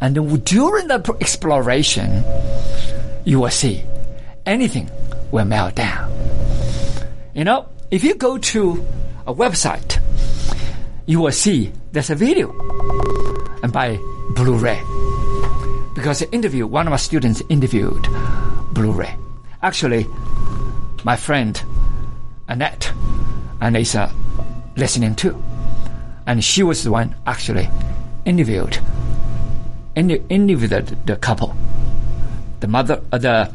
And 0.00 0.44
during 0.44 0.88
the 0.88 1.16
exploration, 1.20 2.24
you 3.24 3.40
will 3.40 3.50
see 3.50 3.84
anything 4.46 4.90
will 5.30 5.44
melt 5.44 5.74
down. 5.74 6.10
You 7.34 7.44
know, 7.44 7.68
if 7.90 8.02
you 8.02 8.14
go 8.14 8.38
to 8.38 8.86
a 9.26 9.34
website, 9.34 10.00
you 11.04 11.20
will 11.20 11.32
see 11.32 11.72
there's 11.92 12.08
a 12.08 12.14
video 12.14 12.48
and 13.62 13.72
by 13.72 14.00
Blu-ray. 14.30 14.82
Because 15.94 16.20
the 16.20 16.32
interview, 16.32 16.66
one 16.66 16.86
of 16.86 16.90
my 16.90 16.96
students 16.96 17.42
interviewed 17.48 18.06
Blu-ray. 18.72 19.16
Actually, 19.62 20.06
my 21.04 21.16
friend 21.16 21.62
Annette 22.48 22.92
and 23.60 23.76
is 23.76 23.94
uh, 23.94 24.10
listening 24.76 25.14
too. 25.14 25.42
And 26.26 26.42
she 26.44 26.62
was 26.62 26.84
the 26.84 26.90
one 26.90 27.14
actually 27.26 27.68
interviewed, 28.24 28.78
interviewed 29.96 30.70
the, 30.70 30.96
the 31.06 31.16
couple, 31.16 31.56
the 32.60 32.68
mother, 32.68 33.02
uh, 33.12 33.18
the 33.18 33.52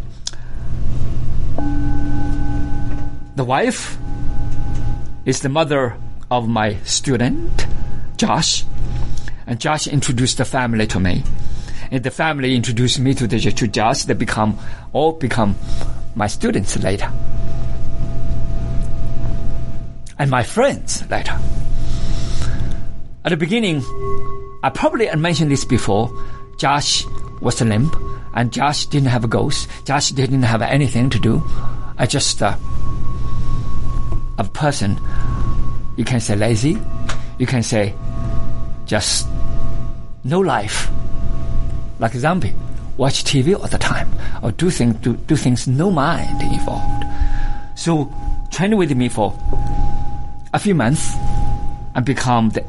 the 3.35 3.43
wife 3.43 3.97
is 5.25 5.41
the 5.41 5.49
mother 5.49 5.97
of 6.31 6.47
my 6.47 6.77
student, 6.83 7.67
Josh. 8.17 8.63
And 9.47 9.59
Josh 9.59 9.87
introduced 9.87 10.37
the 10.37 10.45
family 10.45 10.87
to 10.87 10.99
me. 10.99 11.23
And 11.91 12.03
the 12.03 12.11
family 12.11 12.55
introduced 12.55 12.99
me 12.99 13.13
to 13.13 13.27
the 13.27 13.39
to 13.39 13.67
Josh. 13.67 14.03
They 14.03 14.13
become 14.13 14.57
all 14.91 15.13
become 15.13 15.55
my 16.15 16.27
students 16.27 16.77
later. 16.81 17.11
And 20.17 20.31
my 20.31 20.43
friends 20.43 21.03
later. 21.09 21.37
At 23.23 23.29
the 23.29 23.37
beginning, 23.37 23.83
I 24.63 24.71
probably 24.73 25.13
mentioned 25.15 25.51
this 25.51 25.65
before. 25.65 26.11
Josh 26.57 27.05
was 27.41 27.61
a 27.61 27.65
limp, 27.65 27.95
and 28.33 28.51
Josh 28.51 28.85
didn't 28.85 29.09
have 29.09 29.23
a 29.23 29.27
ghost. 29.27 29.67
Josh 29.85 30.11
didn't 30.11 30.43
have 30.43 30.61
anything 30.61 31.09
to 31.09 31.19
do. 31.19 31.43
I 31.97 32.05
just 32.05 32.41
uh, 32.41 32.55
a 34.37 34.43
person, 34.43 34.99
you 35.97 36.05
can 36.05 36.19
say 36.19 36.35
lazy, 36.35 36.77
you 37.37 37.45
can 37.45 37.63
say 37.63 37.93
just 38.85 39.27
no 40.25 40.39
life, 40.39 40.89
like 41.99 42.15
a 42.15 42.19
zombie, 42.19 42.53
watch 42.97 43.23
TV 43.23 43.57
all 43.57 43.67
the 43.67 43.77
time, 43.77 44.11
or 44.41 44.51
do 44.51 44.71
things 44.71 44.95
do, 44.95 45.15
do 45.15 45.35
things 45.35 45.67
no 45.67 45.91
mind 45.91 46.41
involved. 46.41 47.05
So 47.75 48.11
train 48.49 48.75
with 48.75 48.91
me 48.95 49.07
for 49.07 49.37
a 50.51 50.59
few 50.59 50.73
months 50.73 51.13
and 51.93 52.03
become 52.03 52.49
the 52.49 52.65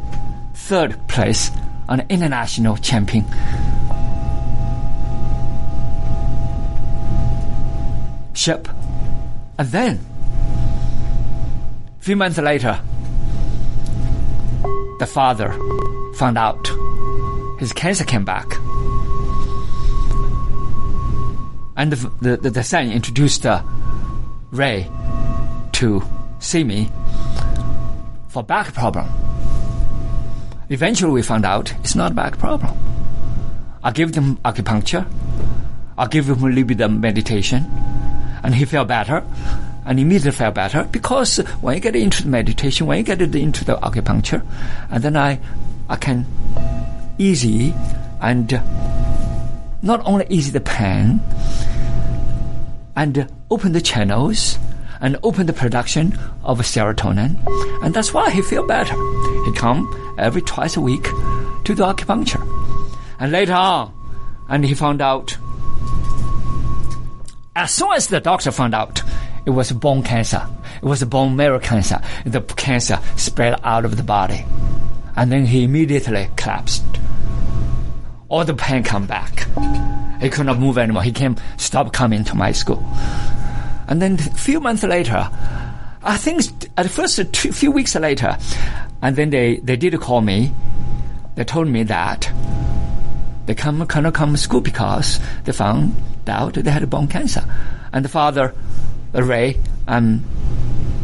third 0.53 1.09
place 1.09 1.51
on 1.89 1.99
the 1.99 2.07
international 2.13 2.77
champion. 2.77 3.25
Ship, 8.35 8.69
and 9.59 9.69
then 9.69 10.01
a 11.99 12.05
few 12.05 12.17
months 12.17 12.37
later, 12.37 12.79
the 14.99 15.07
father 15.07 15.53
found 16.17 16.37
out 16.37 16.69
his 17.59 17.73
cancer 17.73 18.05
came 18.05 18.25
back. 18.25 18.47
And 21.77 21.93
the, 21.93 22.37
the, 22.37 22.51
the 22.51 22.63
son 22.63 22.91
introduced 22.91 23.45
uh, 23.45 23.63
Ray 24.51 24.91
to 25.73 26.03
see 26.39 26.65
me 26.65 26.91
for 28.29 28.43
back 28.43 28.73
problem. 28.73 29.09
Eventually, 30.69 31.13
we 31.13 31.23
found 31.23 31.45
out 31.45 31.73
it's 31.81 31.95
not 31.95 32.15
back 32.15 32.39
problem. 32.39 32.77
I 33.85 33.93
give 33.93 34.13
them 34.13 34.37
acupuncture. 34.39 35.07
I 35.97 36.07
give 36.07 36.29
him 36.29 36.43
a 36.43 36.49
little 36.49 36.65
bit 36.65 36.81
of 36.81 36.91
meditation, 36.91 37.65
and 38.43 38.55
he 38.55 38.65
felt 38.65 38.89
better 38.89 39.23
and 39.87 40.01
immediately 40.01 40.33
felt 40.33 40.55
better 40.57 40.83
because 40.91 41.39
when 41.61 41.77
you 41.77 41.81
get 41.81 41.95
into 41.95 42.25
the 42.25 42.29
meditation, 42.29 42.87
when 42.87 42.99
you 42.99 43.05
get 43.05 43.23
into 43.23 43.65
the 43.65 43.77
acupuncture, 43.77 44.45
and 44.91 45.03
then 45.03 45.17
I, 45.17 45.39
I 45.89 45.97
can 45.97 46.27
easy 47.19 47.75
and 48.21 48.53
uh, 48.53 48.63
not 49.83 50.01
only 50.05 50.27
ease 50.29 50.53
the 50.53 50.61
pain 50.61 51.21
and 52.97 53.19
uh, 53.19 53.27
open 53.51 53.73
the 53.73 53.81
channels 53.81 54.59
and 55.01 55.19
open 55.23 55.47
the 55.47 55.53
production 55.53 56.19
of 56.43 56.59
serotonin, 56.61 57.37
and 57.83 57.93
that's 57.93 58.15
why 58.15 58.31
he 58.31 58.41
feel 58.41 58.67
better. 58.67 58.95
He 59.45 59.53
come 59.53 60.15
every 60.19 60.43
twice 60.43 60.77
a 60.77 60.81
week 60.81 61.05
to 61.65 61.75
the 61.75 61.85
acupuncture, 61.85 62.43
and 63.19 63.31
later 63.31 63.53
on, 63.53 63.93
and 64.49 64.65
he 64.65 64.75
found 64.75 65.03
out. 65.03 65.37
As 67.55 67.71
soon 67.71 67.93
as 67.95 68.09
the 68.09 68.21
doctor 68.21 68.51
found 68.51 68.75
out 68.75 69.03
it 69.47 69.51
was 69.51 69.71
bone 69.71 70.03
cancer. 70.03 70.47
It 70.83 70.85
was 70.85 71.05
bone 71.05 71.37
marrow 71.37 71.61
cancer. 71.61 72.01
The 72.25 72.41
cancer 72.43 72.99
spread 73.17 73.59
out 73.63 73.85
of 73.85 73.97
the 73.97 74.03
body. 74.03 74.45
And 75.15 75.31
then 75.31 75.47
he 75.47 75.63
immediately 75.63 76.29
collapsed. 76.37 76.85
All 78.29 78.45
the 78.45 78.55
pain 78.55 78.83
come 78.83 79.07
back. 79.07 79.47
He 80.21 80.31
could 80.31 80.47
not 80.47 80.59
move 80.59 80.79
anymore. 80.79 81.03
He 81.03 81.13
came, 81.13 81.37
stop 81.57 81.93
coming 81.93 82.25
to 82.25 82.35
my 82.35 82.53
school. 82.53 82.85
And 83.89 84.03
then 84.03 84.15
a 84.15 84.19
few 84.19 84.61
months 84.61 84.83
later, 84.83 85.31
I 86.03 86.17
think 86.17 86.43
at 86.77 86.91
first, 86.91 87.19
a 87.19 87.25
few 87.25 87.71
weeks 87.71 87.95
later, 87.95 88.37
and 89.03 89.15
then 89.15 89.31
they, 89.31 89.57
they 89.59 89.77
did 89.77 89.99
call 90.01 90.21
me. 90.21 90.53
They 91.37 91.45
told 91.45 91.69
me 91.69 91.85
that 91.85 92.31
they 93.47 93.55
come, 93.55 93.87
cannot 93.87 94.15
come 94.15 94.33
to 94.33 94.39
school 94.39 94.61
because 94.61 95.21
they 95.45 95.53
found 95.53 95.95
out 96.27 96.55
they 96.55 96.71
had 96.71 96.89
bone 96.91 97.07
cancer. 97.07 97.45
And 97.93 98.05
the 98.05 98.09
father 98.09 98.55
array 99.15 99.59
and 99.87 100.25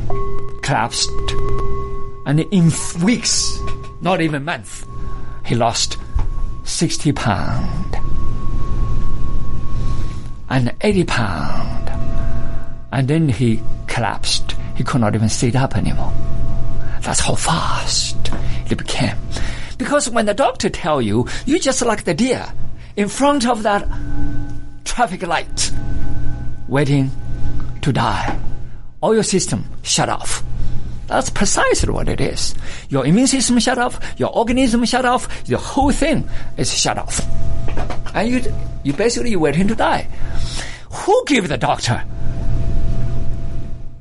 um, 0.09 0.61
collapsed. 0.63 1.11
And 2.27 2.41
in 2.41 2.73
weeks, 3.05 3.57
not 4.01 4.21
even 4.21 4.45
months, 4.45 4.85
he 5.45 5.55
lost 5.55 5.99
60 6.65 7.13
pound 7.13 7.97
and 10.49 10.75
80 10.83 11.05
pound. 11.05 11.89
And 12.93 13.09
then 13.09 13.29
he 13.29 13.63
collapsed. 13.87 14.55
He 14.77 14.85
could 14.85 15.01
not 15.01 15.15
even 15.15 15.29
sit 15.29 15.57
up 15.57 15.77
anymore. 15.77 16.13
That's 17.01 17.21
how 17.21 17.35
fast 17.35 18.31
it 18.71 18.77
became. 18.77 19.17
Because 19.79 20.09
when 20.11 20.27
the 20.27 20.35
doctor 20.35 20.69
tell 20.69 21.01
you, 21.01 21.27
you 21.47 21.59
just 21.59 21.83
like 21.83 22.05
the 22.05 22.15
deer 22.15 22.47
in 22.97 23.09
front 23.09 23.47
of 23.47 23.63
that 23.63 23.89
traffic 24.85 25.23
light, 25.27 25.73
waiting 26.69 27.11
to 27.81 27.93
die. 27.93 28.39
All 29.01 29.15
your 29.15 29.25
system 29.25 29.65
shut 29.83 30.09
off. 30.09 30.45
That's 31.13 31.29
precisely 31.29 31.93
what 31.93 32.09
it 32.09 32.23
is. 32.23 32.55
Your 32.89 33.05
immune 33.05 33.27
system 33.27 33.59
shut 33.59 33.77
off, 33.77 34.01
your 34.17 34.35
organism 34.35 34.83
shut 34.87 35.05
off, 35.05 35.45
the 35.45 35.59
whole 35.59 35.93
thing 35.93 36.27
is 36.57 36.73
shut 36.73 36.97
off. 36.97 37.21
And 38.15 38.31
you, 38.31 38.55
you 38.83 38.95
basically 38.95 39.37
waiting 39.37 39.69
to 39.69 39.75
die. 39.75 40.09
Who 40.91 41.23
gave 41.27 41.49
the 41.49 41.59
doctor 41.59 42.03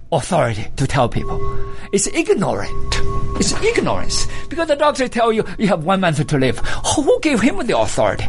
authority 0.09 0.67
to 0.77 0.87
tell 0.87 1.09
people? 1.09 1.37
It's 1.91 2.07
ignorant. 2.07 2.95
It's 3.41 3.51
ignorance. 3.61 4.25
Because 4.47 4.69
the 4.69 4.77
doctor 4.77 5.09
tell 5.09 5.33
you 5.33 5.43
you 5.59 5.67
have 5.67 5.83
one 5.83 5.99
month 5.99 6.25
to 6.25 6.37
live. 6.37 6.59
Who 6.95 7.19
gave 7.19 7.41
him 7.41 7.57
the 7.67 7.77
authority? 7.77 8.27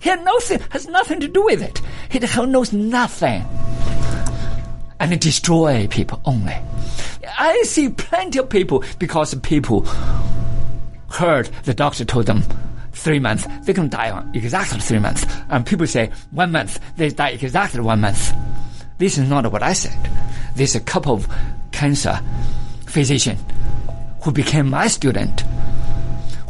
He 0.00 0.08
had 0.08 0.24
nothing, 0.24 0.58
has 0.70 0.88
nothing 0.88 1.20
to 1.20 1.28
do 1.28 1.44
with 1.44 1.62
it. 1.62 1.80
He 2.10 2.18
knows 2.18 2.72
nothing. 2.72 3.44
And 4.98 5.20
destroy 5.20 5.86
people 5.86 6.20
only. 6.24 6.56
I 7.38 7.62
see 7.64 7.88
plenty 7.88 8.38
of 8.38 8.48
people 8.48 8.84
because 8.98 9.34
people 9.36 9.82
heard 11.10 11.46
the 11.64 11.74
doctor 11.74 12.04
told 12.04 12.26
them 12.26 12.42
three 12.92 13.18
months, 13.18 13.46
they 13.62 13.72
can 13.72 13.88
die 13.88 14.10
on 14.10 14.30
exactly 14.34 14.80
three 14.80 14.98
months. 14.98 15.24
And 15.48 15.64
people 15.64 15.86
say 15.86 16.10
one 16.30 16.52
month, 16.52 16.80
they 16.96 17.10
die 17.10 17.30
exactly 17.30 17.80
one 17.80 18.00
month. 18.00 18.32
This 18.98 19.18
is 19.18 19.28
not 19.28 19.50
what 19.50 19.62
I 19.62 19.72
said. 19.72 20.10
There's 20.54 20.74
a 20.74 20.80
couple 20.80 21.14
of 21.14 21.28
cancer 21.72 22.20
physician 22.86 23.38
who 24.22 24.32
became 24.32 24.68
my 24.68 24.88
student 24.88 25.44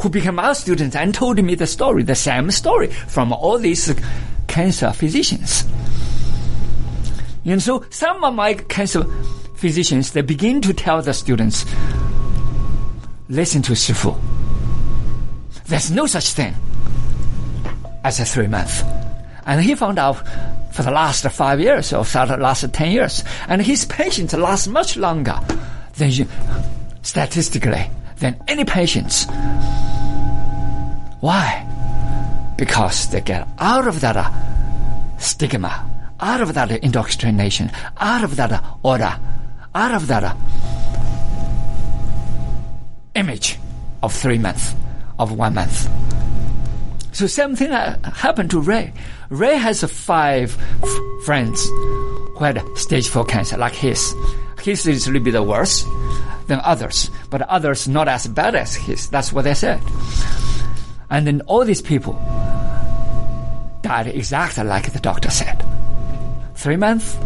who 0.01 0.09
became 0.09 0.39
our 0.39 0.55
students 0.55 0.97
and 0.97 1.15
told 1.15 1.43
me 1.43 1.55
the 1.55 1.67
story, 1.67 2.03
the 2.03 2.15
same 2.15 2.51
story 2.51 2.87
from 2.89 3.33
all 3.33 3.59
these 3.59 3.95
cancer 4.47 4.93
physicians. 4.93 5.65
And 7.45 7.63
so 7.63 7.85
some 7.91 8.25
of 8.25 8.35
my 8.35 8.55
cancer 8.55 9.05
physicians, 9.61 10.13
they 10.13 10.23
begin 10.23 10.61
to 10.63 10.73
tell 10.73 11.03
the 11.03 11.13
students, 11.13 11.65
listen 13.29 13.63
to 13.63 13.73
Shifu. 13.73 14.19
There's 15.67 15.91
no 15.91 16.07
such 16.07 16.33
thing 16.33 16.55
as 18.03 18.19
a 18.19 18.25
three 18.25 18.49
month. 18.49 18.83
And 19.47 19.61
he 19.63 19.75
found 19.75 19.99
out 19.99 20.27
for 20.73 20.83
the 20.83 20.91
last 20.91 21.25
five 21.31 21.61
years 21.61 21.93
or 21.93 22.05
for 22.05 22.27
the 22.27 22.37
last 22.37 22.73
ten 22.73 22.91
years. 22.91 23.23
And 23.49 23.63
his 23.63 23.85
patients 23.85 24.35
last 24.35 24.67
much 24.67 24.97
longer 24.97 25.39
than 25.95 26.11
statistically 27.03 27.91
than 28.19 28.43
any 28.49 28.65
patients 28.65 29.27
why? 31.21 31.67
Because 32.57 33.11
they 33.11 33.21
get 33.21 33.47
out 33.59 33.87
of 33.87 34.01
that 34.01 34.17
uh, 34.17 34.31
stigma, 35.19 35.87
out 36.19 36.41
of 36.41 36.55
that 36.55 36.71
indoctrination, 36.83 37.71
out 37.99 38.25
of 38.25 38.37
that 38.37 38.65
order, 38.83 39.19
out 39.75 39.93
of 39.93 40.07
that 40.09 40.37
image 43.15 43.59
of 44.03 44.13
three 44.15 44.39
months, 44.39 44.75
of 45.19 45.33
one 45.33 45.55
month. 45.55 45.89
So 47.13 47.27
same 47.27 47.57
thing 47.57 47.71
happened 47.71 48.51
to 48.51 48.61
Ray. 48.61 48.93
Ray 49.29 49.57
has 49.57 49.83
five 49.85 50.53
friends 51.25 51.65
who 51.67 52.45
had 52.45 52.63
stage 52.77 53.09
four 53.09 53.25
cancer, 53.25 53.57
like 53.59 53.75
his. 53.75 54.15
His 54.63 54.87
is 54.87 55.07
a 55.07 55.11
little 55.11 55.25
bit 55.25 55.45
worse 55.45 55.85
than 56.47 56.61
others, 56.65 57.11
but 57.31 57.43
others 57.43 57.89
not 57.89 58.09
as 58.09 58.27
bad 58.27 58.55
as 58.55 58.75
his. 58.75 59.09
That's 59.09 59.33
what 59.33 59.43
they 59.43 59.55
said. 59.55 59.81
And 61.11 61.27
then 61.27 61.43
all 61.43 61.65
these 61.65 61.83
people 61.83 62.15
died 63.83 64.07
exactly 64.07 64.65
like 64.65 64.93
the 64.93 65.01
doctor 65.01 65.31
said. 65.31 65.65
Three 66.55 66.77
months, 66.77 67.17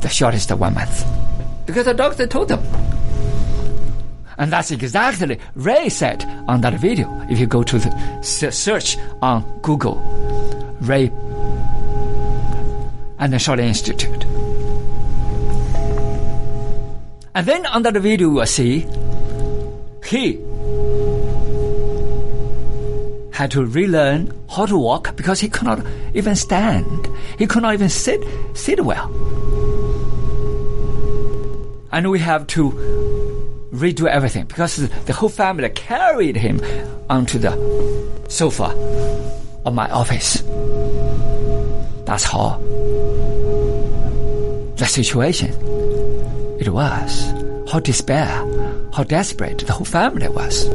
the 0.00 0.08
shortest 0.08 0.50
of 0.50 0.60
one 0.60 0.74
month. 0.74 1.04
Because 1.66 1.84
the 1.86 1.94
doctor 1.94 2.26
told 2.26 2.48
them. 2.48 2.60
And 4.38 4.50
that's 4.50 4.70
exactly 4.70 5.38
Ray 5.54 5.90
said 5.90 6.24
on 6.48 6.62
that 6.62 6.74
video. 6.80 7.08
If 7.28 7.38
you 7.38 7.46
go 7.46 7.62
to 7.62 7.78
the 7.78 8.22
search 8.22 8.96
on 9.20 9.44
Google, 9.60 9.96
Ray 10.80 11.12
and 13.18 13.32
the 13.32 13.36
Shaolin 13.36 13.64
Institute. 13.64 14.24
And 17.34 17.46
then 17.46 17.66
on 17.66 17.82
that 17.82 17.94
video 17.94 18.28
you 18.28 18.34
will 18.34 18.46
see 18.46 18.86
he 20.06 20.40
had 23.32 23.50
to 23.52 23.64
relearn 23.64 24.32
how 24.50 24.66
to 24.66 24.76
walk 24.76 25.16
because 25.16 25.40
he 25.40 25.48
could 25.48 25.64
not 25.64 25.86
even 26.14 26.34
stand. 26.34 27.08
He 27.38 27.46
could 27.46 27.62
not 27.62 27.74
even 27.74 27.88
sit, 27.88 28.22
sit 28.54 28.84
well. 28.84 29.08
And 31.92 32.10
we 32.10 32.18
have 32.20 32.46
to 32.48 32.70
redo 33.72 34.06
everything 34.06 34.46
because 34.46 34.88
the 35.04 35.12
whole 35.12 35.28
family 35.28 35.68
carried 35.70 36.36
him 36.36 36.60
onto 37.08 37.38
the 37.38 37.52
sofa 38.28 38.66
of 39.64 39.74
my 39.74 39.90
office. 39.90 40.42
That's 42.04 42.24
how 42.24 42.58
the 44.76 44.86
situation 44.86 45.50
it 46.60 46.68
was. 46.68 47.32
How 47.70 47.78
despair, 47.78 48.26
how 48.92 49.04
desperate 49.04 49.58
the 49.58 49.72
whole 49.72 49.84
family 49.84 50.28
was. 50.28 50.68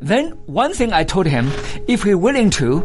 Then 0.00 0.32
one 0.46 0.74
thing 0.74 0.92
I 0.92 1.04
told 1.04 1.26
him, 1.26 1.50
if 1.86 2.02
he's 2.02 2.16
willing 2.16 2.50
to, 2.50 2.82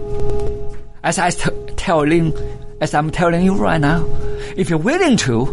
as 1.03 1.17
I 1.17 1.31
t- 1.31 1.49
telling, 1.75 2.33
as 2.79 2.93
I'm 2.93 3.09
telling 3.09 3.43
you 3.43 3.55
right 3.55 3.81
now, 3.81 4.05
if 4.55 4.69
you're 4.69 4.79
willing 4.79 5.17
to, 5.17 5.45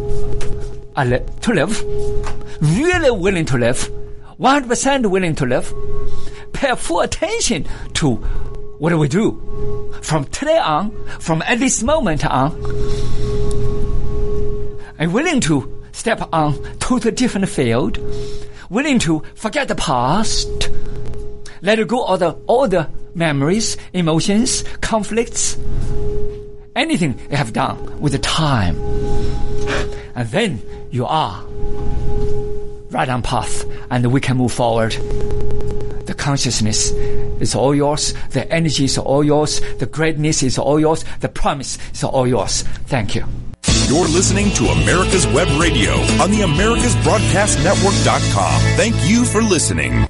uh, 0.97 1.05
to 1.05 1.53
live, 1.53 1.83
really 2.61 3.11
willing 3.11 3.45
to 3.47 3.59
live, 3.59 3.91
100% 4.39 5.07
willing 5.07 5.35
to 5.35 5.47
live, 5.47 5.73
pay 6.53 6.75
full 6.77 7.01
attention 7.01 7.67
to 7.95 8.15
what 8.79 8.91
do 8.91 8.99
we 8.99 9.09
do. 9.09 9.93
From 10.03 10.25
today 10.27 10.59
on, 10.59 10.91
from 11.21 11.43
at 11.43 11.59
this 11.59 11.83
moment 11.83 12.25
on, 12.25 12.53
and 14.99 15.13
willing 15.13 15.41
to 15.41 15.83
step 15.93 16.29
on 16.33 16.63
totally 16.79 17.13
different 17.13 17.49
field, 17.49 17.99
willing 18.71 18.99
to 19.01 19.23
forget 19.35 19.69
the 19.69 19.75
past, 19.75 20.71
let 21.61 21.85
go 21.89 22.05
of 22.05 22.21
the, 22.21 22.33
all 22.47 22.69
the 22.69 22.89
memories, 23.15 23.77
emotions, 23.93 24.65
conflicts, 24.81 25.57
anything 26.75 27.19
you 27.31 27.37
have 27.37 27.53
done 27.53 28.01
with 28.01 28.13
the 28.13 28.19
time. 28.19 28.77
And 30.15 30.29
then 30.29 30.61
you 30.91 31.07
are 31.07 31.43
right 32.91 33.09
on 33.09 33.23
path 33.23 33.65
and 33.91 34.13
we 34.13 34.21
can 34.21 34.37
move 34.37 34.53
forward. 34.53 34.93
The 36.07 36.15
consciousness 36.15 36.91
is 37.41 37.55
all 37.55 37.75
yours. 37.75 38.13
The 38.31 38.51
energy 38.53 38.85
is 38.85 38.99
all 38.99 39.25
yours. 39.25 39.61
The 39.79 39.87
greatness 39.87 40.43
is 40.43 40.59
all 40.59 40.79
yours. 40.79 41.05
The 41.21 41.29
promise 41.29 41.79
is 41.93 42.05
all 42.05 42.27
yours. 42.27 42.63
Thank 42.87 43.15
you. 43.15 43.25
You're 43.87 44.09
listening 44.09 44.51
to 44.53 44.67
America's 44.67 45.27
Web 45.27 45.49
Radio 45.61 45.93
on 46.23 46.31
the 46.31 46.41
AmericasBroadcastNetwork.com. 46.41 48.61
Thank 48.77 48.95
you 49.09 49.25
for 49.25 49.43
listening. 49.43 50.07